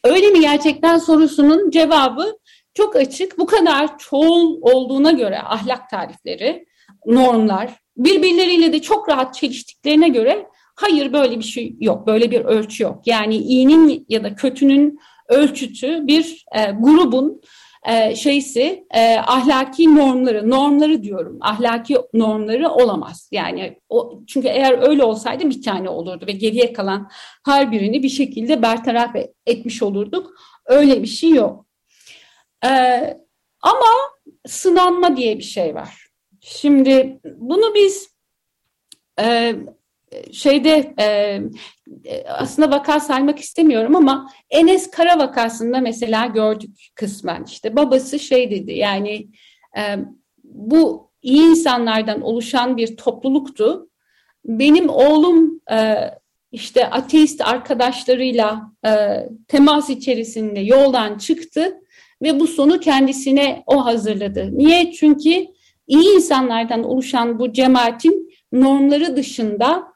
Öyle 0.04 0.30
mi 0.30 0.40
gerçekten 0.40 0.98
sorusunun 0.98 1.70
cevabı 1.70 2.38
çok 2.74 2.96
açık. 2.96 3.38
Bu 3.38 3.46
kadar 3.46 3.98
çoğul 3.98 4.58
olduğuna 4.62 5.10
göre 5.10 5.38
ahlak 5.38 5.90
tarifleri, 5.90 6.66
normlar 7.06 7.70
birbirleriyle 7.96 8.72
de 8.72 8.82
çok 8.82 9.08
rahat 9.08 9.34
çeliştiklerine 9.34 10.08
göre 10.08 10.46
hayır 10.76 11.12
böyle 11.12 11.38
bir 11.38 11.44
şey 11.44 11.76
yok, 11.80 12.06
böyle 12.06 12.30
bir 12.30 12.40
ölçü 12.40 12.82
yok. 12.82 13.06
Yani 13.06 13.36
iyinin 13.36 14.06
ya 14.08 14.24
da 14.24 14.34
kötünün 14.34 14.98
ölçütü 15.30 16.06
bir 16.06 16.44
e, 16.56 16.64
grubun 16.64 17.40
e, 17.86 18.16
şeysi 18.16 18.86
e, 18.94 19.16
ahlaki 19.18 19.94
normları, 19.94 20.50
normları 20.50 21.02
diyorum, 21.02 21.38
ahlaki 21.40 21.96
normları 22.14 22.68
olamaz. 22.68 23.28
Yani 23.32 23.78
o 23.88 24.22
çünkü 24.26 24.48
eğer 24.48 24.88
öyle 24.88 25.04
olsaydı 25.04 25.50
bir 25.50 25.62
tane 25.62 25.88
olurdu 25.88 26.26
ve 26.26 26.32
geriye 26.32 26.72
kalan 26.72 27.10
her 27.46 27.72
birini 27.72 28.02
bir 28.02 28.08
şekilde 28.08 28.62
bertaraf 28.62 29.16
etmiş 29.46 29.82
olurduk. 29.82 30.34
Öyle 30.66 31.02
bir 31.02 31.08
şey 31.08 31.30
yok. 31.30 31.66
Ee, 32.64 33.16
ama 33.62 33.90
sınanma 34.46 35.16
diye 35.16 35.38
bir 35.38 35.42
şey 35.42 35.74
var. 35.74 36.06
Şimdi 36.40 37.20
bunu 37.24 37.74
biz 37.74 38.10
e, 39.20 39.54
şeyde 40.32 40.94
e, 41.00 41.40
aslında 42.28 42.70
vaka 42.70 43.00
saymak 43.00 43.38
istemiyorum 43.38 43.96
ama 43.96 44.30
Enes 44.50 44.90
Kara 44.90 45.18
vakasında 45.18 45.80
mesela 45.80 46.26
gördük 46.26 46.90
kısmen 46.94 47.44
işte 47.44 47.76
babası 47.76 48.18
şey 48.18 48.50
dedi 48.50 48.72
yani 48.72 49.28
e, 49.76 49.82
bu 50.44 51.10
iyi 51.22 51.42
insanlardan 51.42 52.20
oluşan 52.20 52.76
bir 52.76 52.96
topluluktu. 52.96 53.88
Benim 54.44 54.88
oğlum 54.88 55.60
e, 55.72 55.94
işte 56.52 56.90
ateist 56.90 57.40
arkadaşlarıyla 57.40 58.72
e, 58.86 58.90
temas 59.48 59.90
içerisinde 59.90 60.60
yoldan 60.60 61.18
çıktı 61.18 61.80
ve 62.22 62.40
bu 62.40 62.46
sonu 62.46 62.80
kendisine 62.80 63.62
o 63.66 63.84
hazırladı. 63.84 64.48
Niye? 64.52 64.92
Çünkü 64.92 65.46
iyi 65.86 66.14
insanlardan 66.14 66.84
oluşan 66.84 67.38
bu 67.38 67.52
cemaatin 67.52 68.30
normları 68.52 69.16
dışında 69.16 69.76
e, 69.78 69.89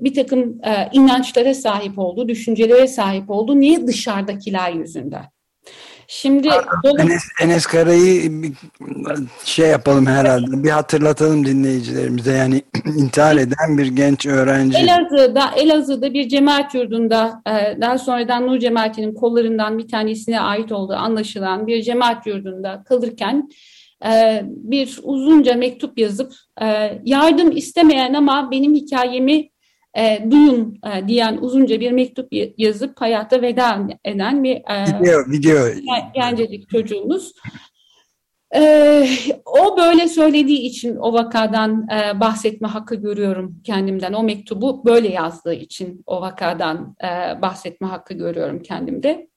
bir 0.00 0.14
takım 0.14 0.58
e, 0.64 0.88
inançlara 0.92 1.54
sahip 1.54 1.98
oldu, 1.98 2.28
düşüncelere 2.28 2.86
sahip 2.86 3.30
oldu. 3.30 3.60
Niye? 3.60 3.86
Dışarıdakiler 3.86 4.72
yüzünden. 4.72 5.34
Şimdi 6.08 6.48
Enes, 6.98 7.22
Enes 7.42 7.66
Kara'yı 7.66 8.42
şey 9.44 9.68
yapalım 9.68 10.06
herhalde 10.06 10.64
bir 10.64 10.70
hatırlatalım 10.70 11.46
dinleyicilerimize 11.46 12.32
yani 12.32 12.62
intihar 12.98 13.36
eden 13.36 13.78
bir 13.78 13.86
genç 13.86 14.26
öğrenci. 14.26 14.78
Elazığ'da, 14.78 15.50
Elazığ'da 15.56 16.14
bir 16.14 16.28
cemaat 16.28 16.74
yurdunda 16.74 17.42
e, 17.46 17.80
daha 17.80 17.98
sonradan 17.98 18.46
Nur 18.46 18.58
Cemaati'nin 18.58 19.14
kollarından 19.14 19.78
bir 19.78 19.88
tanesine 19.88 20.40
ait 20.40 20.72
olduğu 20.72 20.94
anlaşılan 20.94 21.66
bir 21.66 21.82
cemaat 21.82 22.26
yurdunda 22.26 22.84
kalırken 22.88 23.48
e, 24.06 24.42
bir 24.46 25.00
uzunca 25.02 25.54
mektup 25.54 25.98
yazıp 25.98 26.32
e, 26.62 26.98
yardım 27.04 27.56
istemeyen 27.56 28.14
ama 28.14 28.50
benim 28.50 28.74
hikayemi 28.74 29.50
e, 29.96 30.30
duyun 30.30 30.80
e, 30.86 31.08
diyen 31.08 31.38
uzunca 31.40 31.80
bir 31.80 31.92
mektup 31.92 32.28
yazıp 32.58 33.00
hayata 33.00 33.42
veda 33.42 33.86
eden 34.04 34.44
bir 34.44 34.56
e, 34.56 35.00
video, 35.00 35.30
video. 35.30 35.94
gencecik 36.14 36.68
çocuğumuz. 36.68 37.32
O 39.46 39.76
böyle 39.76 40.08
söylediği 40.08 40.60
için 40.60 40.96
o 40.96 41.12
vakadan 41.12 41.86
e, 41.90 42.20
bahsetme 42.20 42.68
hakkı 42.68 42.94
görüyorum 42.94 43.60
kendimden. 43.64 44.12
O 44.12 44.22
mektubu 44.22 44.84
böyle 44.84 45.08
yazdığı 45.08 45.54
için 45.54 46.02
o 46.06 46.20
vakadan 46.20 46.96
e, 47.04 47.42
bahsetme 47.42 47.86
hakkı 47.86 48.14
görüyorum 48.14 48.62
kendimde. 48.62 49.28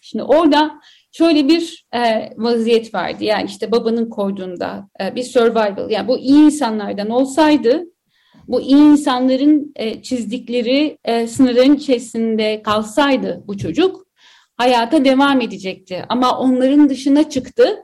Şimdi 0.00 0.24
orada 0.24 0.80
şöyle 1.18 1.48
bir 1.48 1.86
e, 1.94 2.30
vaziyet 2.36 2.94
vardı. 2.94 3.24
Yani 3.24 3.46
işte 3.46 3.72
babanın 3.72 4.10
koyduğunda 4.10 4.88
e, 5.00 5.14
bir 5.14 5.22
survival. 5.22 5.90
Yani 5.90 6.08
bu 6.08 6.18
iyi 6.18 6.44
insanlardan 6.44 7.10
olsaydı 7.10 7.84
bu 8.48 8.60
iyi 8.60 8.76
insanların 8.76 9.72
e, 9.76 10.02
çizdikleri 10.02 10.98
e, 11.04 11.26
sınırların 11.26 11.74
içerisinde 11.74 12.62
kalsaydı 12.62 13.42
bu 13.46 13.58
çocuk 13.58 14.06
hayata 14.56 15.04
devam 15.04 15.40
edecekti. 15.40 16.04
Ama 16.08 16.38
onların 16.38 16.88
dışına 16.88 17.30
çıktı. 17.30 17.76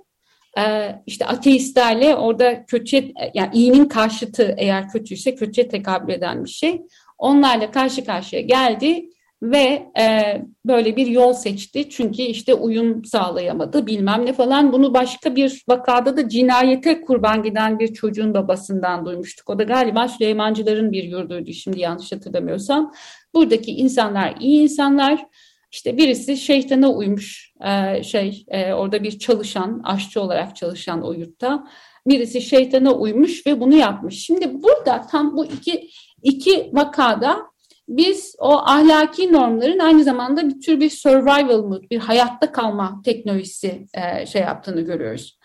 E, 0.58 0.62
işte 1.06 1.26
ateistlerle 1.26 2.16
orada 2.16 2.66
kötü 2.66 3.12
yani 3.34 3.50
iyinin 3.54 3.84
karşıtı 3.84 4.54
eğer 4.58 4.88
kötüyse 4.88 5.34
kötüye 5.34 5.68
tekabül 5.68 6.12
eden 6.12 6.44
bir 6.44 6.50
şey. 6.50 6.82
Onlarla 7.18 7.70
karşı 7.70 8.04
karşıya 8.04 8.42
geldi 8.42 9.08
ve 9.42 9.86
e, 10.00 10.36
böyle 10.66 10.96
bir 10.96 11.06
yol 11.06 11.32
seçti. 11.32 11.90
Çünkü 11.90 12.22
işte 12.22 12.54
uyum 12.54 13.04
sağlayamadı 13.04 13.86
bilmem 13.86 14.26
ne 14.26 14.32
falan. 14.32 14.72
Bunu 14.72 14.94
başka 14.94 15.36
bir 15.36 15.64
vakada 15.68 16.16
da 16.16 16.28
cinayete 16.28 17.00
kurban 17.00 17.42
giden 17.42 17.78
bir 17.78 17.94
çocuğun 17.94 18.34
babasından 18.34 19.06
duymuştuk. 19.06 19.50
O 19.50 19.58
da 19.58 19.62
galiba 19.62 20.08
Süleymancıların 20.08 20.92
bir 20.92 21.04
yurduydu 21.04 21.52
şimdi 21.52 21.80
yanlış 21.80 22.12
hatırlamıyorsam. 22.12 22.92
Buradaki 23.34 23.70
insanlar 23.70 24.34
iyi 24.40 24.62
insanlar. 24.62 25.26
İşte 25.72 25.96
birisi 25.96 26.36
şeytana 26.36 26.90
uymuş 26.90 27.52
e, 27.64 28.02
şey 28.02 28.44
e, 28.48 28.72
orada 28.72 29.02
bir 29.02 29.18
çalışan 29.18 29.80
aşçı 29.84 30.20
olarak 30.20 30.56
çalışan 30.56 31.02
o 31.02 31.12
yurtta. 31.12 31.66
Birisi 32.06 32.40
şeytana 32.42 32.92
uymuş 32.92 33.46
ve 33.46 33.60
bunu 33.60 33.74
yapmış. 33.74 34.18
Şimdi 34.18 34.62
burada 34.62 35.06
tam 35.10 35.36
bu 35.36 35.44
iki 35.44 35.88
iki 36.22 36.70
vakada 36.72 37.51
biz 37.88 38.34
o 38.38 38.58
ahlaki 38.58 39.32
normların 39.32 39.78
aynı 39.78 40.04
zamanda 40.04 40.48
bir 40.48 40.60
tür 40.60 40.80
bir 40.80 40.90
survival 40.90 41.62
mood, 41.62 41.90
bir 41.90 41.98
hayatta 41.98 42.52
kalma 42.52 43.02
teknolojisi 43.04 43.86
e, 43.94 44.26
şey 44.26 44.42
yaptığını 44.42 44.80
görüyoruz. 44.80 45.38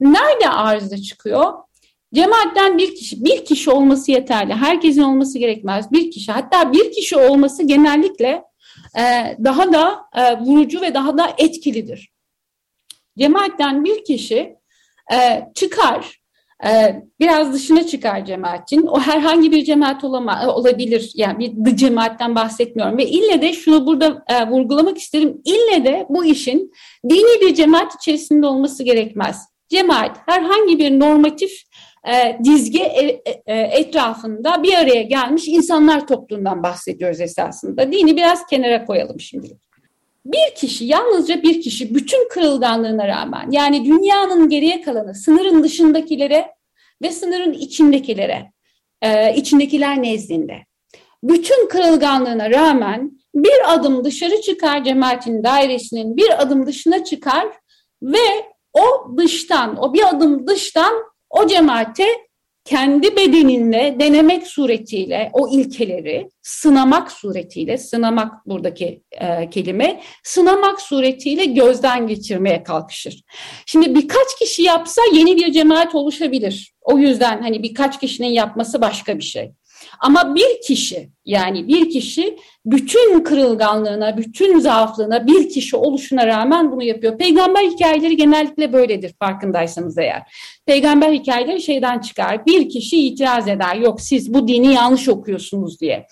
Nerede 0.00 0.48
arıza 0.48 0.96
çıkıyor? 0.96 1.52
Cemaatten 2.14 2.78
bir 2.78 2.94
kişi, 2.94 3.24
bir 3.24 3.44
kişi 3.44 3.70
olması 3.70 4.10
yeterli. 4.10 4.54
Herkesin 4.54 5.02
olması 5.02 5.38
gerekmez. 5.38 5.92
Bir 5.92 6.10
kişi, 6.10 6.32
hatta 6.32 6.72
bir 6.72 6.92
kişi 6.92 7.16
olması 7.16 7.62
genellikle 7.62 8.42
e, 8.98 9.36
daha 9.44 9.72
da 9.72 10.00
e, 10.16 10.38
vurucu 10.38 10.80
ve 10.80 10.94
daha 10.94 11.18
da 11.18 11.34
etkilidir. 11.38 12.12
Cemaatten 13.18 13.84
bir 13.84 14.04
kişi 14.04 14.56
e, 15.12 15.48
çıkar, 15.54 16.19
biraz 17.20 17.52
dışına 17.52 17.86
çıkar 17.86 18.24
cemaatin. 18.24 18.86
O 18.86 19.00
herhangi 19.00 19.52
bir 19.52 19.64
cemaat 19.64 20.04
olama, 20.04 20.42
e, 20.42 20.46
olabilir. 20.46 21.12
Yani 21.14 21.52
bir 21.54 21.76
cemaatten 21.76 22.34
bahsetmiyorum. 22.34 22.98
Ve 22.98 23.06
ille 23.06 23.42
de 23.42 23.52
şunu 23.52 23.86
burada 23.86 24.24
e, 24.28 24.48
vurgulamak 24.48 24.98
isterim. 24.98 25.40
İlle 25.44 25.84
de 25.84 26.06
bu 26.08 26.24
işin 26.24 26.72
dini 27.10 27.40
bir 27.40 27.54
cemaat 27.54 27.94
içerisinde 27.94 28.46
olması 28.46 28.82
gerekmez. 28.82 29.46
Cemaat 29.68 30.16
herhangi 30.26 30.78
bir 30.78 31.00
normatif 31.00 31.50
e, 32.08 32.38
dizge 32.44 32.82
e, 32.82 33.22
e 33.46 33.60
etrafında 33.80 34.62
bir 34.62 34.74
araya 34.74 35.02
gelmiş 35.02 35.48
insanlar 35.48 36.06
topluluğundan 36.06 36.62
bahsediyoruz 36.62 37.20
esasında. 37.20 37.92
Dini 37.92 38.16
biraz 38.16 38.46
kenara 38.46 38.84
koyalım 38.84 39.20
şimdilik. 39.20 39.69
Bir 40.24 40.54
kişi, 40.56 40.84
yalnızca 40.84 41.42
bir 41.42 41.60
kişi 41.60 41.94
bütün 41.94 42.28
kırılganlığına 42.28 43.08
rağmen 43.08 43.50
yani 43.50 43.84
dünyanın 43.84 44.48
geriye 44.48 44.80
kalanı, 44.80 45.14
sınırın 45.14 45.62
dışındakilere 45.62 46.46
ve 47.02 47.10
sınırın 47.10 47.52
içindekilere, 47.52 48.52
e, 49.02 49.34
içindekiler 49.34 50.02
nezdinde. 50.02 50.54
Bütün 51.22 51.68
kırılganlığına 51.68 52.50
rağmen 52.50 53.20
bir 53.34 53.74
adım 53.74 54.04
dışarı 54.04 54.40
çıkar 54.40 54.84
cemaatin 54.84 55.44
dairesinin 55.44 56.16
bir 56.16 56.42
adım 56.42 56.66
dışına 56.66 57.04
çıkar 57.04 57.48
ve 58.02 58.46
o 58.72 59.16
dıştan, 59.16 59.82
o 59.82 59.94
bir 59.94 60.08
adım 60.08 60.46
dıştan 60.46 60.92
o 61.30 61.46
cemaate 61.46 62.06
kendi 62.70 63.16
bedeninle 63.16 63.96
denemek 64.00 64.46
suretiyle 64.46 65.30
o 65.32 65.48
ilkeleri 65.52 66.28
sınamak 66.42 67.12
suretiyle, 67.12 67.78
sınamak 67.78 68.46
buradaki 68.46 69.02
e, 69.12 69.50
kelime, 69.50 70.00
sınamak 70.24 70.80
suretiyle 70.80 71.44
gözden 71.44 72.06
geçirmeye 72.06 72.62
kalkışır. 72.62 73.22
Şimdi 73.66 73.94
birkaç 73.94 74.38
kişi 74.38 74.62
yapsa 74.62 75.02
yeni 75.12 75.36
bir 75.36 75.52
cemaat 75.52 75.94
oluşabilir. 75.94 76.72
O 76.82 76.98
yüzden 76.98 77.42
hani 77.42 77.62
birkaç 77.62 78.00
kişinin 78.00 78.28
yapması 78.28 78.80
başka 78.80 79.18
bir 79.18 79.24
şey. 79.24 79.52
Ama 80.00 80.34
bir 80.34 80.60
kişi 80.66 81.10
yani 81.24 81.68
bir 81.68 81.90
kişi 81.90 82.36
bütün 82.64 83.20
kırılganlığına, 83.20 84.16
bütün 84.16 84.58
zaaflığına 84.58 85.26
bir 85.26 85.48
kişi 85.48 85.76
oluşuna 85.76 86.26
rağmen 86.26 86.72
bunu 86.72 86.82
yapıyor. 86.82 87.18
Peygamber 87.18 87.62
hikayeleri 87.62 88.16
genellikle 88.16 88.72
böyledir 88.72 89.14
farkındaysanız 89.18 89.98
eğer. 89.98 90.22
Peygamber 90.66 91.12
hikayeleri 91.12 91.62
şeyden 91.62 91.98
çıkar. 91.98 92.46
Bir 92.46 92.68
kişi 92.68 93.06
itiraz 93.06 93.48
eder. 93.48 93.76
Yok 93.76 94.00
siz 94.00 94.34
bu 94.34 94.48
dini 94.48 94.74
yanlış 94.74 95.08
okuyorsunuz 95.08 95.80
diye. 95.80 96.06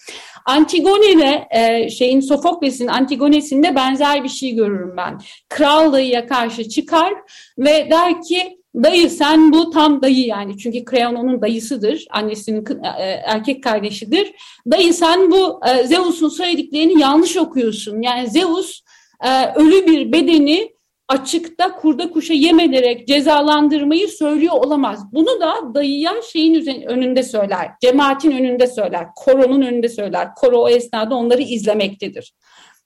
Antigone'de 0.46 1.48
e, 1.50 1.90
şeyin 1.90 2.20
Sofokles'in 2.20 2.87
Antigone'sinde 2.87 3.74
benzer 3.74 4.24
bir 4.24 4.28
şey 4.28 4.54
görürüm 4.54 4.96
ben. 4.96 5.18
Kral 5.48 5.92
dayıya 5.92 6.26
karşı 6.26 6.68
çıkar 6.68 7.14
ve 7.59 7.88
der 7.90 8.22
ki 8.22 8.58
Dayı 8.74 9.11
sen 9.11 9.52
bu 9.52 9.70
tam 9.70 10.02
dayı 10.02 10.26
yani 10.26 10.59
çünkü 10.59 10.85
Kreon 10.85 11.14
onun 11.14 11.42
dayısıdır. 11.42 12.07
Annesinin 12.11 12.64
e, 12.98 13.02
erkek 13.26 13.62
kardeşidir. 13.62 14.33
Dayı 14.70 14.94
sen 14.94 15.31
bu 15.31 15.61
e, 15.68 15.87
Zeus'un 15.87 16.28
söylediklerini 16.28 17.00
yanlış 17.00 17.37
okuyorsun. 17.37 18.02
Yani 18.02 18.31
Zeus 18.31 18.81
e, 19.24 19.52
ölü 19.54 19.87
bir 19.87 20.12
bedeni 20.12 20.72
açıkta 21.09 21.74
kurda 21.74 22.11
kuşa 22.11 22.35
yem 22.35 22.61
ederek 22.61 23.09
cezalandırmayı 23.09 24.09
söylüyor 24.09 24.54
olamaz. 24.54 25.00
Bunu 25.12 25.40
da 25.40 25.74
dayıya 25.74 26.12
şeyin 26.33 26.87
önünde 26.87 27.22
söyler, 27.22 27.68
cemaatin 27.81 28.31
önünde 28.31 28.66
söyler, 28.66 29.07
koronun 29.16 29.62
önünde 29.62 29.88
söyler. 29.88 30.35
Koro 30.35 30.59
o 30.59 30.68
esnada 30.68 31.14
onları 31.14 31.42
izlemektedir. 31.42 32.35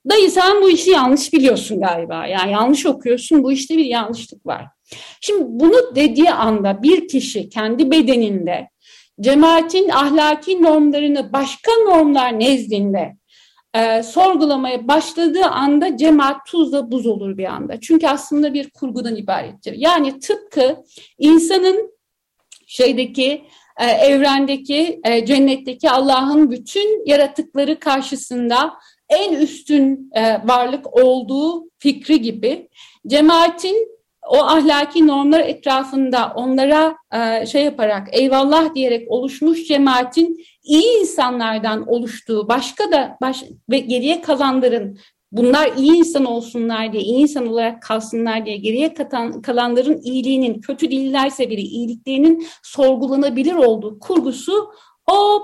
Dayı 0.09 0.31
sen 0.31 0.61
bu 0.61 0.69
işi 0.69 0.89
yanlış 0.89 1.33
biliyorsun 1.33 1.81
galiba. 1.81 2.27
Yani 2.27 2.51
yanlış 2.51 2.85
okuyorsun, 2.85 3.43
bu 3.43 3.51
işte 3.51 3.77
bir 3.77 3.85
yanlışlık 3.85 4.45
var. 4.45 4.65
Şimdi 5.21 5.43
bunu 5.47 5.95
dediği 5.95 6.31
anda 6.31 6.83
bir 6.83 7.07
kişi 7.07 7.49
kendi 7.49 7.91
bedeninde 7.91 8.69
cemaatin 9.21 9.89
ahlaki 9.89 10.63
normlarını 10.63 11.33
başka 11.33 11.71
normlar 11.71 12.39
nezdinde 12.39 13.15
e, 13.75 14.03
sorgulamaya 14.03 14.87
başladığı 14.87 15.45
anda 15.45 15.97
cemaat 15.97 16.45
tuzla 16.45 16.91
buz 16.91 17.07
olur 17.07 17.37
bir 17.37 17.45
anda. 17.45 17.79
Çünkü 17.79 18.07
aslında 18.07 18.53
bir 18.53 18.69
kurgudan 18.69 19.15
ibarettir. 19.15 19.73
Yani 19.77 20.19
tıpkı 20.19 20.83
insanın 21.17 21.93
şeydeki 22.67 23.43
e, 23.79 23.85
evrendeki, 23.85 24.99
e, 25.05 25.25
cennetteki 25.25 25.89
Allah'ın 25.89 26.51
bütün 26.51 27.05
yaratıkları 27.05 27.79
karşısında 27.79 28.73
en 29.09 29.33
üstün 29.33 30.09
e, 30.15 30.47
varlık 30.47 31.03
olduğu 31.03 31.69
fikri 31.79 32.21
gibi 32.21 32.69
cemaatin 33.07 33.92
o 34.29 34.37
ahlaki 34.37 35.07
normlar 35.07 35.39
etrafında 35.39 36.33
onlara 36.35 36.95
e, 37.13 37.45
şey 37.45 37.63
yaparak 37.63 38.07
eyvallah 38.11 38.75
diyerek 38.75 39.11
oluşmuş 39.11 39.67
cemaatin 39.67 40.45
iyi 40.63 40.99
insanlardan 40.99 41.87
oluştuğu 41.87 42.47
başka 42.47 42.91
da 42.91 43.17
baş, 43.21 43.43
ve 43.69 43.79
geriye 43.79 44.21
kalanların 44.21 44.99
bunlar 45.31 45.71
iyi 45.77 45.93
insan 45.93 46.25
olsunlar 46.25 46.93
diye, 46.93 47.03
iyi 47.03 47.21
insan 47.21 47.47
olarak 47.47 47.81
kalsınlar 47.81 48.45
diye 48.45 48.57
geriye 48.57 48.93
katan, 48.93 49.41
kalanların 49.41 50.01
iyiliğinin, 50.01 50.61
kötü 50.61 50.91
değillerse 50.91 51.49
bile 51.49 51.61
iyiliklerinin 51.61 52.47
sorgulanabilir 52.63 53.53
olduğu 53.53 53.99
kurgusu 53.99 54.73
o 55.11 55.41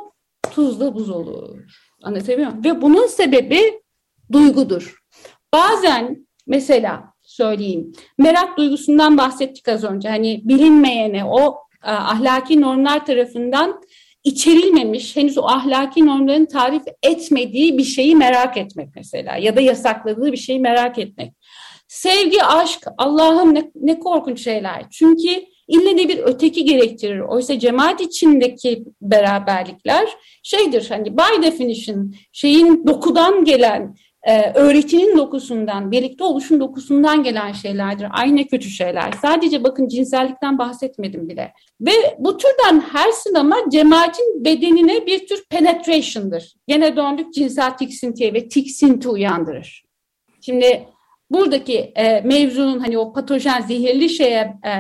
tuzla 0.51 0.95
buz 0.95 1.09
olur. 1.09 1.59
Anlatabiliyor 2.03 2.49
muyum? 2.49 2.63
Ve 2.63 2.81
bunun 2.81 3.07
sebebi 3.07 3.81
duygudur. 4.31 4.99
Bazen 5.53 6.27
mesela 6.47 7.13
söyleyeyim, 7.29 7.91
merak 8.17 8.57
duygusundan 8.57 9.17
bahsettik 9.17 9.67
az 9.67 9.83
önce. 9.83 10.09
Hani 10.09 10.41
bilinmeyene 10.43 11.25
o 11.25 11.57
e, 11.83 11.91
ahlaki 11.91 12.61
normlar 12.61 13.05
tarafından 13.05 13.81
içerilmemiş, 14.23 15.15
henüz 15.15 15.37
o 15.37 15.45
ahlaki 15.45 16.05
normların 16.05 16.45
tarif 16.45 16.83
etmediği 17.03 17.77
bir 17.77 17.83
şeyi 17.83 18.15
merak 18.15 18.57
etmek 18.57 18.89
mesela 18.95 19.37
ya 19.37 19.55
da 19.55 19.61
yasakladığı 19.61 20.31
bir 20.31 20.37
şeyi 20.37 20.59
merak 20.59 20.99
etmek. 20.99 21.33
Sevgi, 21.87 22.43
aşk, 22.43 22.87
Allah'ım 22.97 23.55
ne, 23.55 23.71
ne 23.75 23.99
korkunç 23.99 24.43
şeyler. 24.43 24.85
Çünkü 24.91 25.45
ille 25.67 25.97
de 25.97 26.09
bir 26.09 26.17
öteki 26.17 26.65
gerektirir. 26.65 27.19
Oysa 27.19 27.59
cemaat 27.59 28.01
içindeki 28.01 28.83
beraberlikler 29.01 30.09
şeydir 30.43 30.85
hani 30.89 31.17
by 31.17 31.43
definition 31.43 32.13
şeyin 32.31 32.87
dokudan 32.87 33.45
gelen 33.45 33.95
e, 34.23 34.51
öğretinin 34.53 35.17
dokusundan, 35.17 35.91
birlikte 35.91 36.23
oluşun 36.23 36.59
dokusundan 36.59 37.23
gelen 37.23 37.51
şeylerdir. 37.51 38.07
Aynı 38.11 38.47
kötü 38.47 38.69
şeyler. 38.69 39.13
Sadece 39.21 39.63
bakın 39.63 39.87
cinsellikten 39.87 40.57
bahsetmedim 40.57 41.29
bile. 41.29 41.53
Ve 41.81 41.91
bu 42.19 42.37
türden 42.37 42.79
her 42.79 43.11
sinema 43.11 43.55
cemaatin 43.71 44.45
bedenine 44.45 45.05
bir 45.05 45.27
tür 45.27 45.43
penetration'dır. 45.49 46.53
Gene 46.67 46.95
döndük 46.95 47.33
cinsel 47.33 47.77
tiksintiye 47.77 48.33
ve 48.33 48.47
tiksinti 48.47 49.09
uyandırır. 49.09 49.83
Şimdi 50.41 50.87
buradaki 51.31 51.77
e, 51.77 52.21
mevzunun 52.21 52.79
hani 52.79 52.97
o 52.97 53.13
patojen 53.13 53.61
zehirli 53.61 54.09
şeye 54.09 54.53
e, 54.65 54.73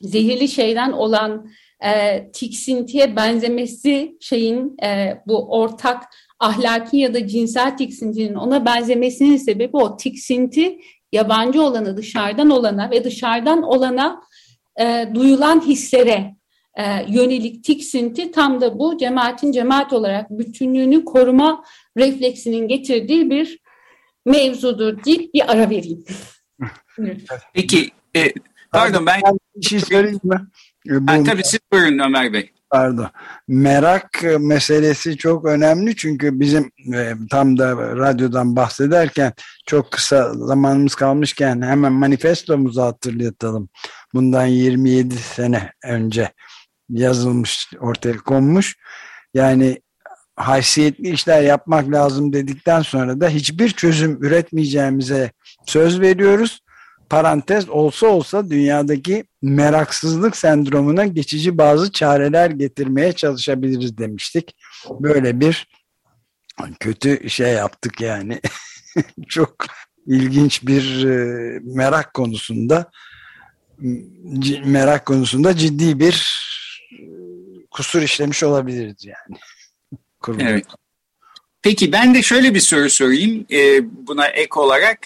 zehirli 0.00 0.48
şeyden 0.48 0.92
olan 0.92 1.50
e, 1.84 2.22
tiksintiye 2.32 3.16
benzemesi 3.16 4.16
şeyin 4.20 4.76
e, 4.82 5.20
bu 5.26 5.50
ortak 5.50 6.02
ahlaki 6.44 6.96
ya 6.96 7.14
da 7.14 7.26
cinsel 7.26 7.76
tiksintinin 7.76 8.34
ona 8.34 8.66
benzemesinin 8.66 9.36
sebebi 9.36 9.76
o 9.76 9.96
tiksinti 9.96 10.78
yabancı 11.12 11.62
olanı 11.62 11.96
dışarıdan 11.96 12.50
olana 12.50 12.90
ve 12.90 13.04
dışarıdan 13.04 13.62
olana 13.62 14.20
e, 14.80 15.08
duyulan 15.14 15.66
hislere 15.66 16.34
e, 16.78 16.84
yönelik 17.08 17.64
tiksinti 17.64 18.32
tam 18.32 18.60
da 18.60 18.78
bu 18.78 18.98
cemaatin 18.98 19.52
cemaat 19.52 19.92
olarak 19.92 20.30
bütünlüğünü 20.30 21.04
koruma 21.04 21.64
refleksinin 21.96 22.68
getirdiği 22.68 23.30
bir 23.30 23.58
mevzudur 24.26 25.04
deyip 25.04 25.34
bir 25.34 25.52
ara 25.52 25.70
vereyim. 25.70 26.04
Peki, 27.54 27.90
e, 28.16 28.32
pardon 28.72 29.06
ben... 29.06 29.20
Bir 29.56 29.66
şey 29.66 29.80
söyleyeyim 29.80 30.20
mi? 30.24 30.40
Bu, 30.86 31.12
ha, 31.12 31.24
tabii 31.24 31.44
siz 31.44 31.60
buyurun 31.72 31.98
Ömer 31.98 32.32
Bey 32.32 32.53
pardon. 32.74 33.10
Merak 33.48 34.24
meselesi 34.38 35.16
çok 35.16 35.44
önemli 35.44 35.96
çünkü 35.96 36.40
bizim 36.40 36.70
e, 36.94 37.14
tam 37.30 37.58
da 37.58 37.76
radyodan 37.76 38.56
bahsederken 38.56 39.32
çok 39.66 39.90
kısa 39.90 40.34
zamanımız 40.34 40.94
kalmışken 40.94 41.62
hemen 41.62 41.92
manifestomuzu 41.92 42.82
hatırlatalım. 42.82 43.68
Bundan 44.14 44.46
27 44.46 45.16
sene 45.16 45.72
önce 45.84 46.32
yazılmış, 46.90 47.70
ortaya 47.80 48.16
konmuş. 48.16 48.76
Yani 49.34 49.82
haysiyetli 50.36 51.10
işler 51.10 51.42
yapmak 51.42 51.92
lazım 51.92 52.32
dedikten 52.32 52.82
sonra 52.82 53.20
da 53.20 53.28
hiçbir 53.28 53.70
çözüm 53.70 54.24
üretmeyeceğimize 54.24 55.32
söz 55.66 56.00
veriyoruz 56.00 56.60
parantez 57.10 57.68
olsa 57.68 58.06
olsa 58.06 58.50
dünyadaki 58.50 59.24
meraksızlık 59.42 60.36
sendromuna 60.36 61.06
geçici 61.06 61.58
bazı 61.58 61.92
çareler 61.92 62.50
getirmeye 62.50 63.12
çalışabiliriz 63.12 63.98
demiştik. 63.98 64.56
Böyle 64.90 65.40
bir 65.40 65.68
kötü 66.80 67.30
şey 67.30 67.52
yaptık 67.52 68.00
yani. 68.00 68.40
Çok 69.28 69.54
ilginç 70.06 70.66
bir 70.66 71.04
e, 71.04 71.58
merak 71.62 72.14
konusunda 72.14 72.90
merak 74.64 75.06
konusunda 75.06 75.56
ciddi 75.56 75.98
bir 75.98 76.40
e, 76.92 77.04
kusur 77.70 78.02
işlemiş 78.02 78.42
olabiliriz 78.42 79.04
yani. 79.04 79.38
Evet. 80.38 80.66
Peki 81.62 81.92
ben 81.92 82.14
de 82.14 82.22
şöyle 82.22 82.54
bir 82.54 82.60
soru 82.60 82.90
sorayım 82.90 83.46
e, 83.52 83.80
buna 84.06 84.26
ek 84.26 84.50
olarak. 84.56 84.98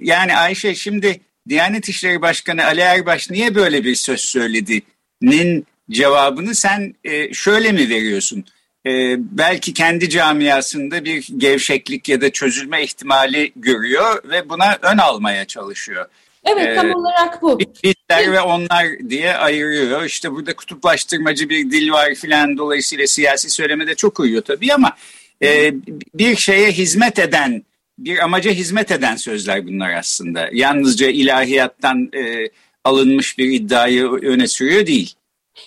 Yani 0.00 0.36
Ayşe 0.36 0.74
şimdi 0.74 1.20
Diyanet 1.48 1.88
İşleri 1.88 2.22
Başkanı 2.22 2.64
Ali 2.64 2.80
Erbaş 2.80 3.30
niye 3.30 3.54
böyle 3.54 3.84
bir 3.84 3.94
söz 3.94 4.20
söyledi'nin 4.20 5.66
cevabını 5.90 6.54
sen 6.54 6.94
e, 7.04 7.34
şöyle 7.34 7.72
mi 7.72 7.88
veriyorsun? 7.88 8.44
E, 8.86 9.16
belki 9.18 9.74
kendi 9.74 10.10
camiasında 10.10 11.04
bir 11.04 11.28
gevşeklik 11.36 12.08
ya 12.08 12.20
da 12.20 12.30
çözülme 12.30 12.82
ihtimali 12.82 13.52
görüyor 13.56 14.22
ve 14.24 14.48
buna 14.48 14.78
ön 14.82 14.98
almaya 14.98 15.44
çalışıyor. 15.44 16.06
Evet 16.44 16.68
ee, 16.68 16.74
tam 16.74 16.94
olarak 16.94 17.42
bu. 17.42 17.58
Bizler 17.58 18.32
ve 18.32 18.40
onlar 18.40 18.86
diye 19.08 19.34
ayırıyor. 19.34 20.04
İşte 20.04 20.32
burada 20.32 20.56
kutuplaştırmacı 20.56 21.48
bir 21.48 21.70
dil 21.70 21.90
var 21.90 22.14
filan 22.14 22.58
dolayısıyla 22.58 23.06
siyasi 23.06 23.50
söylemede 23.50 23.94
çok 23.94 24.20
uyuyor 24.20 24.42
tabii 24.42 24.74
ama 24.74 24.96
e, 25.42 25.74
bir 26.14 26.36
şeye 26.36 26.72
hizmet 26.72 27.18
eden 27.18 27.62
bir 28.04 28.24
amaca 28.24 28.50
hizmet 28.50 28.90
eden 28.90 29.16
sözler 29.16 29.66
bunlar 29.66 29.90
aslında. 29.90 30.48
Yalnızca 30.52 31.08
ilahiyattan 31.08 32.10
e, 32.14 32.50
alınmış 32.84 33.38
bir 33.38 33.52
iddiayı 33.52 34.10
öne 34.10 34.48
sürüyor 34.48 34.86
değil. 34.86 35.14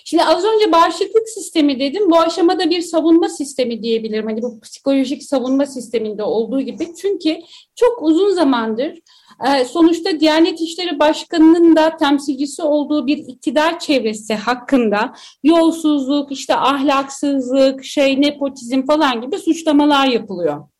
Şimdi 0.04 0.24
az 0.24 0.44
önce 0.44 0.72
bağışıklık 0.72 1.28
sistemi 1.28 1.80
dedim. 1.80 2.10
Bu 2.10 2.20
aşamada 2.20 2.70
bir 2.70 2.80
savunma 2.80 3.28
sistemi 3.28 3.82
diyebilirim. 3.82 4.26
Hani 4.26 4.42
bu 4.42 4.60
psikolojik 4.60 5.22
savunma 5.22 5.66
sisteminde 5.66 6.22
olduğu 6.22 6.60
gibi. 6.60 6.88
Çünkü 7.02 7.38
çok 7.76 8.02
uzun 8.02 8.30
zamandır 8.34 8.98
e, 9.46 9.64
sonuçta 9.64 10.20
Diyanet 10.20 10.60
İşleri 10.60 10.98
Başkanı'nın 10.98 11.76
da 11.76 11.96
temsilcisi 11.96 12.62
olduğu 12.62 13.06
bir 13.06 13.18
iktidar 13.18 13.78
çevresi 13.78 14.34
hakkında 14.34 15.14
yolsuzluk, 15.42 16.32
işte 16.32 16.56
ahlaksızlık, 16.56 17.84
şey 17.84 18.20
nepotizm 18.20 18.82
falan 18.86 19.20
gibi 19.20 19.38
suçlamalar 19.38 20.06
yapılıyor. 20.06 20.73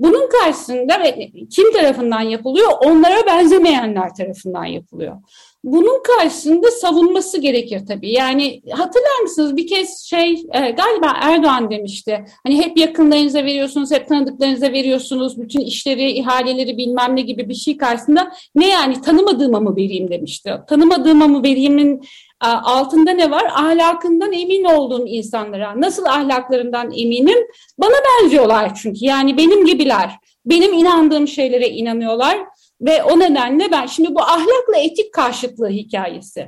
Bunun 0.00 0.28
karşısında 0.28 1.02
kim 1.50 1.72
tarafından 1.72 2.20
yapılıyor? 2.20 2.70
Onlara 2.84 3.26
benzemeyenler 3.26 4.14
tarafından 4.14 4.64
yapılıyor. 4.64 5.16
Bunun 5.64 6.02
karşısında 6.02 6.70
savunması 6.70 7.40
gerekir 7.40 7.86
tabii. 7.88 8.12
Yani 8.12 8.62
hatırlar 8.70 9.20
mısınız 9.22 9.56
bir 9.56 9.66
kez 9.66 10.00
şey 10.00 10.32
e, 10.32 10.60
galiba 10.60 11.16
Erdoğan 11.20 11.70
demişti. 11.70 12.24
Hani 12.46 12.64
hep 12.64 12.78
yakınlarınıza 12.78 13.44
veriyorsunuz, 13.44 13.90
hep 13.90 14.08
tanıdıklarınıza 14.08 14.72
veriyorsunuz. 14.72 15.40
Bütün 15.40 15.60
işleri, 15.60 16.10
ihaleleri 16.10 16.78
bilmem 16.78 17.16
ne 17.16 17.20
gibi 17.20 17.48
bir 17.48 17.54
şey 17.54 17.76
karşısında 17.76 18.32
ne 18.54 18.68
yani 18.68 19.00
tanımadığıma 19.00 19.60
mı 19.60 19.76
vereyim 19.76 20.10
demişti. 20.10 20.52
Tanımadığıma 20.68 21.28
mı 21.28 21.42
veriyimin 21.42 22.02
altında 22.40 23.10
ne 23.10 23.30
var? 23.30 23.44
Ahlakından 23.44 24.32
emin 24.32 24.64
olduğum 24.64 25.06
insanlara. 25.06 25.80
Nasıl 25.80 26.04
ahlaklarından 26.04 26.86
eminim? 26.86 27.38
Bana 27.78 27.94
benziyorlar 28.08 28.74
çünkü. 28.74 29.04
Yani 29.04 29.36
benim 29.36 29.66
gibiler. 29.66 30.10
Benim 30.46 30.72
inandığım 30.72 31.28
şeylere 31.28 31.68
inanıyorlar. 31.68 32.38
Ve 32.80 33.02
o 33.02 33.18
nedenle 33.18 33.70
ben 33.72 33.86
şimdi 33.86 34.14
bu 34.14 34.22
ahlakla 34.22 34.76
etik 34.76 35.12
karşıtlığı 35.12 35.68
hikayesi. 35.68 36.40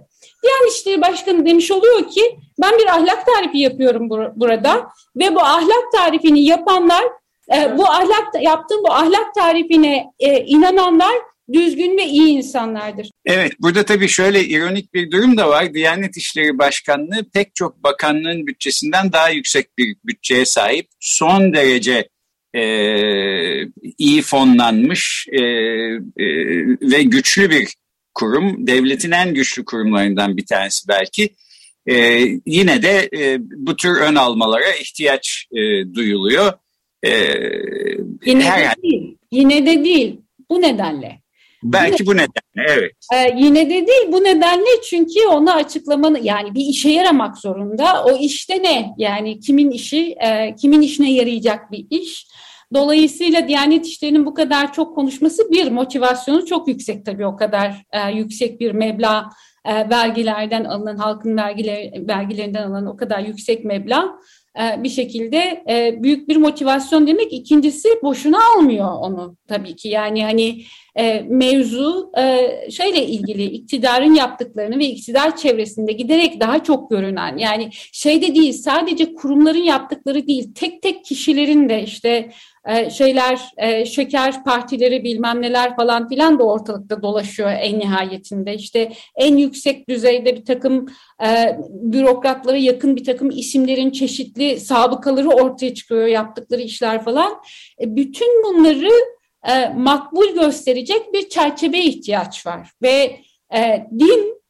Yani 0.45 0.69
işte 0.69 1.03
başkanı 1.03 1.47
demiş 1.47 1.71
oluyor 1.71 2.09
ki 2.09 2.39
ben 2.61 2.79
bir 2.79 2.87
ahlak 2.87 3.27
tarifi 3.27 3.59
yapıyorum 3.59 4.11
bur 4.11 4.21
burada 4.37 4.89
ve 5.17 5.35
bu 5.35 5.41
ahlak 5.41 5.93
tarifini 5.93 6.45
yapanlar 6.45 7.03
e, 7.57 7.79
bu 7.79 7.85
ahlak 7.85 8.43
yaptığım 8.43 8.85
bu 8.85 8.93
ahlak 8.93 9.35
tarifine 9.35 10.07
e, 10.19 10.45
inananlar 10.45 11.15
düzgün 11.53 11.97
ve 11.97 12.05
iyi 12.05 12.29
insanlardır. 12.29 13.11
Evet, 13.27 13.53
burada 13.59 13.85
tabii 13.85 14.09
şöyle 14.09 14.45
ironik 14.45 14.95
bir 14.95 15.11
durum 15.11 15.37
da 15.37 15.49
var. 15.49 15.75
Diyanet 15.75 16.17
İşleri 16.17 16.59
Başkanlığı 16.59 17.31
pek 17.35 17.55
çok 17.55 17.83
bakanlığın 17.83 18.47
bütçesinden 18.47 19.13
daha 19.13 19.31
yüksek 19.31 19.79
bir 19.79 19.97
bütçeye 20.05 20.45
sahip. 20.45 20.89
Son 21.01 21.55
derece 21.55 22.09
e, 22.55 22.63
iyi 23.99 24.23
fonlanmış 24.23 25.27
e, 25.33 25.41
e, 25.41 26.27
ve 26.81 27.03
güçlü 27.03 27.51
bir 27.51 27.69
kurum. 28.15 28.67
Devletin 28.67 29.11
en 29.11 29.35
güçlü 29.35 29.65
kurumlarından 29.65 30.37
bir 30.37 30.47
tanesi 30.47 30.89
belki. 30.89 31.31
E, 31.87 32.25
yine 32.47 32.83
de 32.83 33.09
e, 33.17 33.39
bu 33.41 33.77
tür 33.77 34.01
ön 34.01 34.15
almalara 34.15 34.73
ihtiyaç 34.73 35.47
e, 35.53 35.59
duyuluyor. 35.95 36.53
E, 37.03 37.11
yine 38.27 38.45
her, 38.45 38.77
de 38.77 38.83
değil. 38.83 39.17
Yine 39.33 39.67
de 39.67 39.85
değil. 39.85 40.21
Bu 40.51 40.63
nedenle. 40.63 41.21
Belki 41.63 42.07
bu 42.07 42.15
nedenle 42.15 42.67
evet. 42.69 42.93
Ee, 43.15 43.35
yine 43.37 43.67
de 43.67 43.87
değil 43.87 44.13
bu 44.13 44.25
nedenle 44.25 44.83
çünkü 44.91 45.27
onu 45.31 45.53
açıklamanı 45.53 46.19
yani 46.23 46.55
bir 46.55 46.65
işe 46.65 46.91
yaramak 46.91 47.39
zorunda. 47.39 48.05
O 48.05 48.17
işte 48.17 48.63
ne? 48.63 48.95
Yani 48.99 49.41
kimin 49.41 49.71
işi, 49.71 50.13
e, 50.13 50.55
kimin 50.55 50.83
işine 50.83 51.13
yarayacak 51.13 51.73
bir 51.73 51.87
iş. 51.91 52.27
Dolayısıyla 52.75 53.49
Diyanet 53.49 53.87
İşleri'nin 53.87 54.27
bu 54.27 54.35
kadar 54.35 54.73
çok 54.73 54.95
konuşması 54.95 55.51
bir 55.51 55.71
motivasyonu 55.71 56.47
çok 56.47 56.69
yüksek 56.69 57.07
tabii 57.07 57.27
o 57.27 57.37
kadar 57.37 57.85
e, 57.93 58.11
yüksek 58.11 58.61
bir 58.61 58.73
meblağ 58.73 59.31
e, 59.65 59.91
vergilerden 59.91 60.65
alınan 60.65 60.97
halkın 60.97 61.37
vergiler, 61.37 62.09
vergilerinden 62.09 62.63
alınan 62.63 62.87
o 62.87 62.97
kadar 62.97 63.21
yüksek 63.21 63.65
meblağ 63.65 64.19
bir 64.59 64.89
şekilde 64.89 65.65
e, 65.69 66.03
büyük 66.03 66.29
bir 66.29 66.37
motivasyon 66.37 67.07
demek. 67.07 67.33
İkincisi 67.33 67.89
boşuna 68.03 68.39
almıyor 68.57 68.93
onu 69.01 69.37
tabii 69.49 69.77
ki. 69.77 69.89
Yani 69.89 70.25
hani 70.25 70.63
e, 70.97 71.21
mevzu 71.21 72.13
şeyle 72.71 73.07
ilgili 73.07 73.45
iktidarın 73.45 74.15
yaptıklarını 74.15 74.79
ve 74.79 74.85
iktidar 74.85 75.37
çevresinde 75.37 75.93
giderek 75.93 76.41
daha 76.41 76.63
çok 76.63 76.91
görünen 76.91 77.39
yani 77.39 77.69
şeyde 77.93 78.35
değil 78.35 78.53
sadece 78.53 79.15
kurumların 79.15 79.63
yaptıkları 79.63 80.27
değil 80.27 80.55
tek 80.55 80.83
tek 80.83 81.05
kişilerin 81.05 81.69
de 81.69 81.83
işte 81.83 82.31
e, 82.71 82.91
şeyler 82.91 83.41
e, 83.57 83.87
şeker 83.87 84.45
partileri 84.45 85.05
bilmem 85.05 85.43
neler 85.43 85.77
falan 85.77 86.09
filan 86.09 86.39
da 86.39 86.45
ortalıkta 86.45 87.03
dolaşıyor 87.03 87.51
en 87.51 87.79
nihayetinde. 87.79 88.55
İşte 88.55 88.93
en 89.17 89.37
yüksek 89.37 89.89
düzeyde 89.89 90.37
bir 90.37 90.45
takım 90.45 90.87
e, 91.27 91.59
bürokratlara 91.71 92.57
yakın 92.57 92.97
bir 92.97 93.05
takım 93.05 93.31
isimlerin 93.31 93.91
çeşitli 93.91 94.61
sabıkaları 94.61 95.29
ortaya 95.29 95.75
çıkıyor 95.75 96.07
yaptıkları 96.07 96.61
işler 96.61 97.05
falan. 97.05 97.33
Bütün 97.81 98.45
bunları 98.45 98.91
makbul 99.77 100.35
gösterecek 100.35 101.13
bir 101.13 101.29
çerçeve 101.29 101.79
ihtiyaç 101.79 102.47
var 102.47 102.71
ve 102.83 103.17
din, 103.99 104.41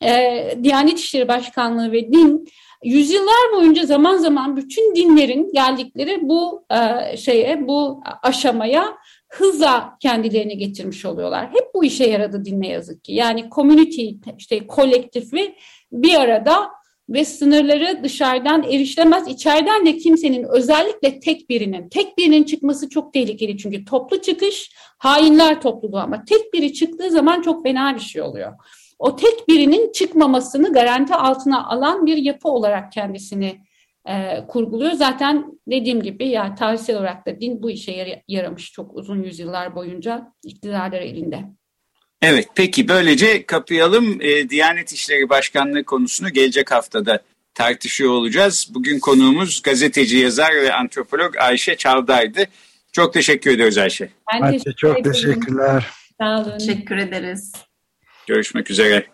Diyanet 0.65 0.99
İşleri 0.99 1.29
Başkanlığı 1.29 1.93
ve 1.93 2.13
din 2.13 2.49
yüzyıllar 2.85 3.53
boyunca 3.57 3.87
zaman 3.87 4.17
zaman 4.17 4.57
bütün 4.57 4.97
dinlerin 4.97 5.53
geldikleri 5.53 6.19
bu 6.23 6.65
e, 6.71 7.17
şeye, 7.17 7.69
bu 7.69 8.03
aşamaya 8.23 8.97
hızla 9.29 9.97
kendilerini 10.01 10.59
getirmiş 10.59 11.05
oluyorlar. 11.05 11.49
Hep 11.49 11.75
bu 11.75 11.85
işe 11.85 12.05
yaradı 12.05 12.45
din 12.45 12.61
ne 12.61 12.69
yazık 12.69 13.05
ki. 13.05 13.13
Yani 13.13 13.45
community, 13.55 14.09
işte 14.39 14.67
kolektifi 14.67 15.55
bir 15.93 16.15
arada 16.15 16.71
ve 17.09 17.25
sınırları 17.25 18.01
dışarıdan 18.05 18.63
erişilemez. 18.63 19.29
İçeriden 19.29 19.87
de 19.87 19.97
kimsenin 19.97 20.45
özellikle 20.45 21.21
tek 21.21 21.51
birinin, 21.51 21.89
tek 21.89 22.19
birinin 22.19 22.45
çıkması 22.45 22.89
çok 22.89 23.13
tehlikeli 23.13 23.59
çünkü 23.59 23.85
toplu 23.85 24.21
çıkış 24.21 24.71
hainler 24.99 25.61
topluluğu 25.61 25.99
ama 25.99 26.25
tek 26.25 26.55
biri 26.55 26.73
çıktığı 26.73 27.11
zaman 27.11 27.43
çok 27.43 27.63
fena 27.63 27.95
bir 27.95 28.01
şey 28.01 28.23
oluyor 28.23 28.53
o 29.01 29.17
tek 29.17 29.49
birinin 29.49 29.93
çıkmamasını 29.93 30.73
garanti 30.73 31.15
altına 31.15 31.67
alan 31.67 32.07
bir 32.07 32.17
yapı 32.17 32.49
olarak 32.49 32.93
kendisini 32.93 33.61
e, 34.09 34.47
kurguluyor. 34.49 34.93
Zaten 34.93 35.45
dediğim 35.67 36.03
gibi 36.03 36.29
yani 36.29 36.55
tarihsel 36.55 36.97
olarak 36.97 37.27
da 37.27 37.41
din 37.41 37.63
bu 37.63 37.71
işe 37.71 38.23
yaramış 38.29 38.73
çok 38.73 38.97
uzun 38.97 39.23
yüzyıllar 39.23 39.75
boyunca 39.75 40.33
iktidarlar 40.45 41.01
elinde. 41.01 41.45
Evet 42.23 42.49
peki 42.55 42.89
böylece 42.89 43.47
kapayalım 43.47 44.21
e, 44.21 44.51
Diyanet 44.51 44.93
İşleri 44.93 45.29
Başkanlığı 45.29 45.85
konusunu 45.85 46.31
gelecek 46.31 46.71
haftada 46.71 47.21
tartışıyor 47.55 48.13
olacağız. 48.13 48.71
Bugün 48.75 48.99
konuğumuz 48.99 49.63
gazeteci, 49.63 50.17
yazar 50.17 50.55
ve 50.55 50.73
antropolog 50.73 51.37
Ayşe 51.39 51.77
Çavdar'dı. 51.77 52.45
Çok 52.93 53.13
teşekkür 53.15 53.51
ediyoruz 53.51 53.79
Ayşe. 53.79 54.11
Ben 54.35 54.41
Ayşe 54.41 54.59
teşekkür 54.59 54.77
çok 54.77 55.01
ederim. 55.01 55.13
teşekkürler. 55.13 55.87
Sağ 56.21 56.41
olun. 56.41 56.59
Teşekkür 56.59 56.97
ederiz. 56.97 57.53
Görüşmek 58.27 58.71
üzere. 58.71 59.07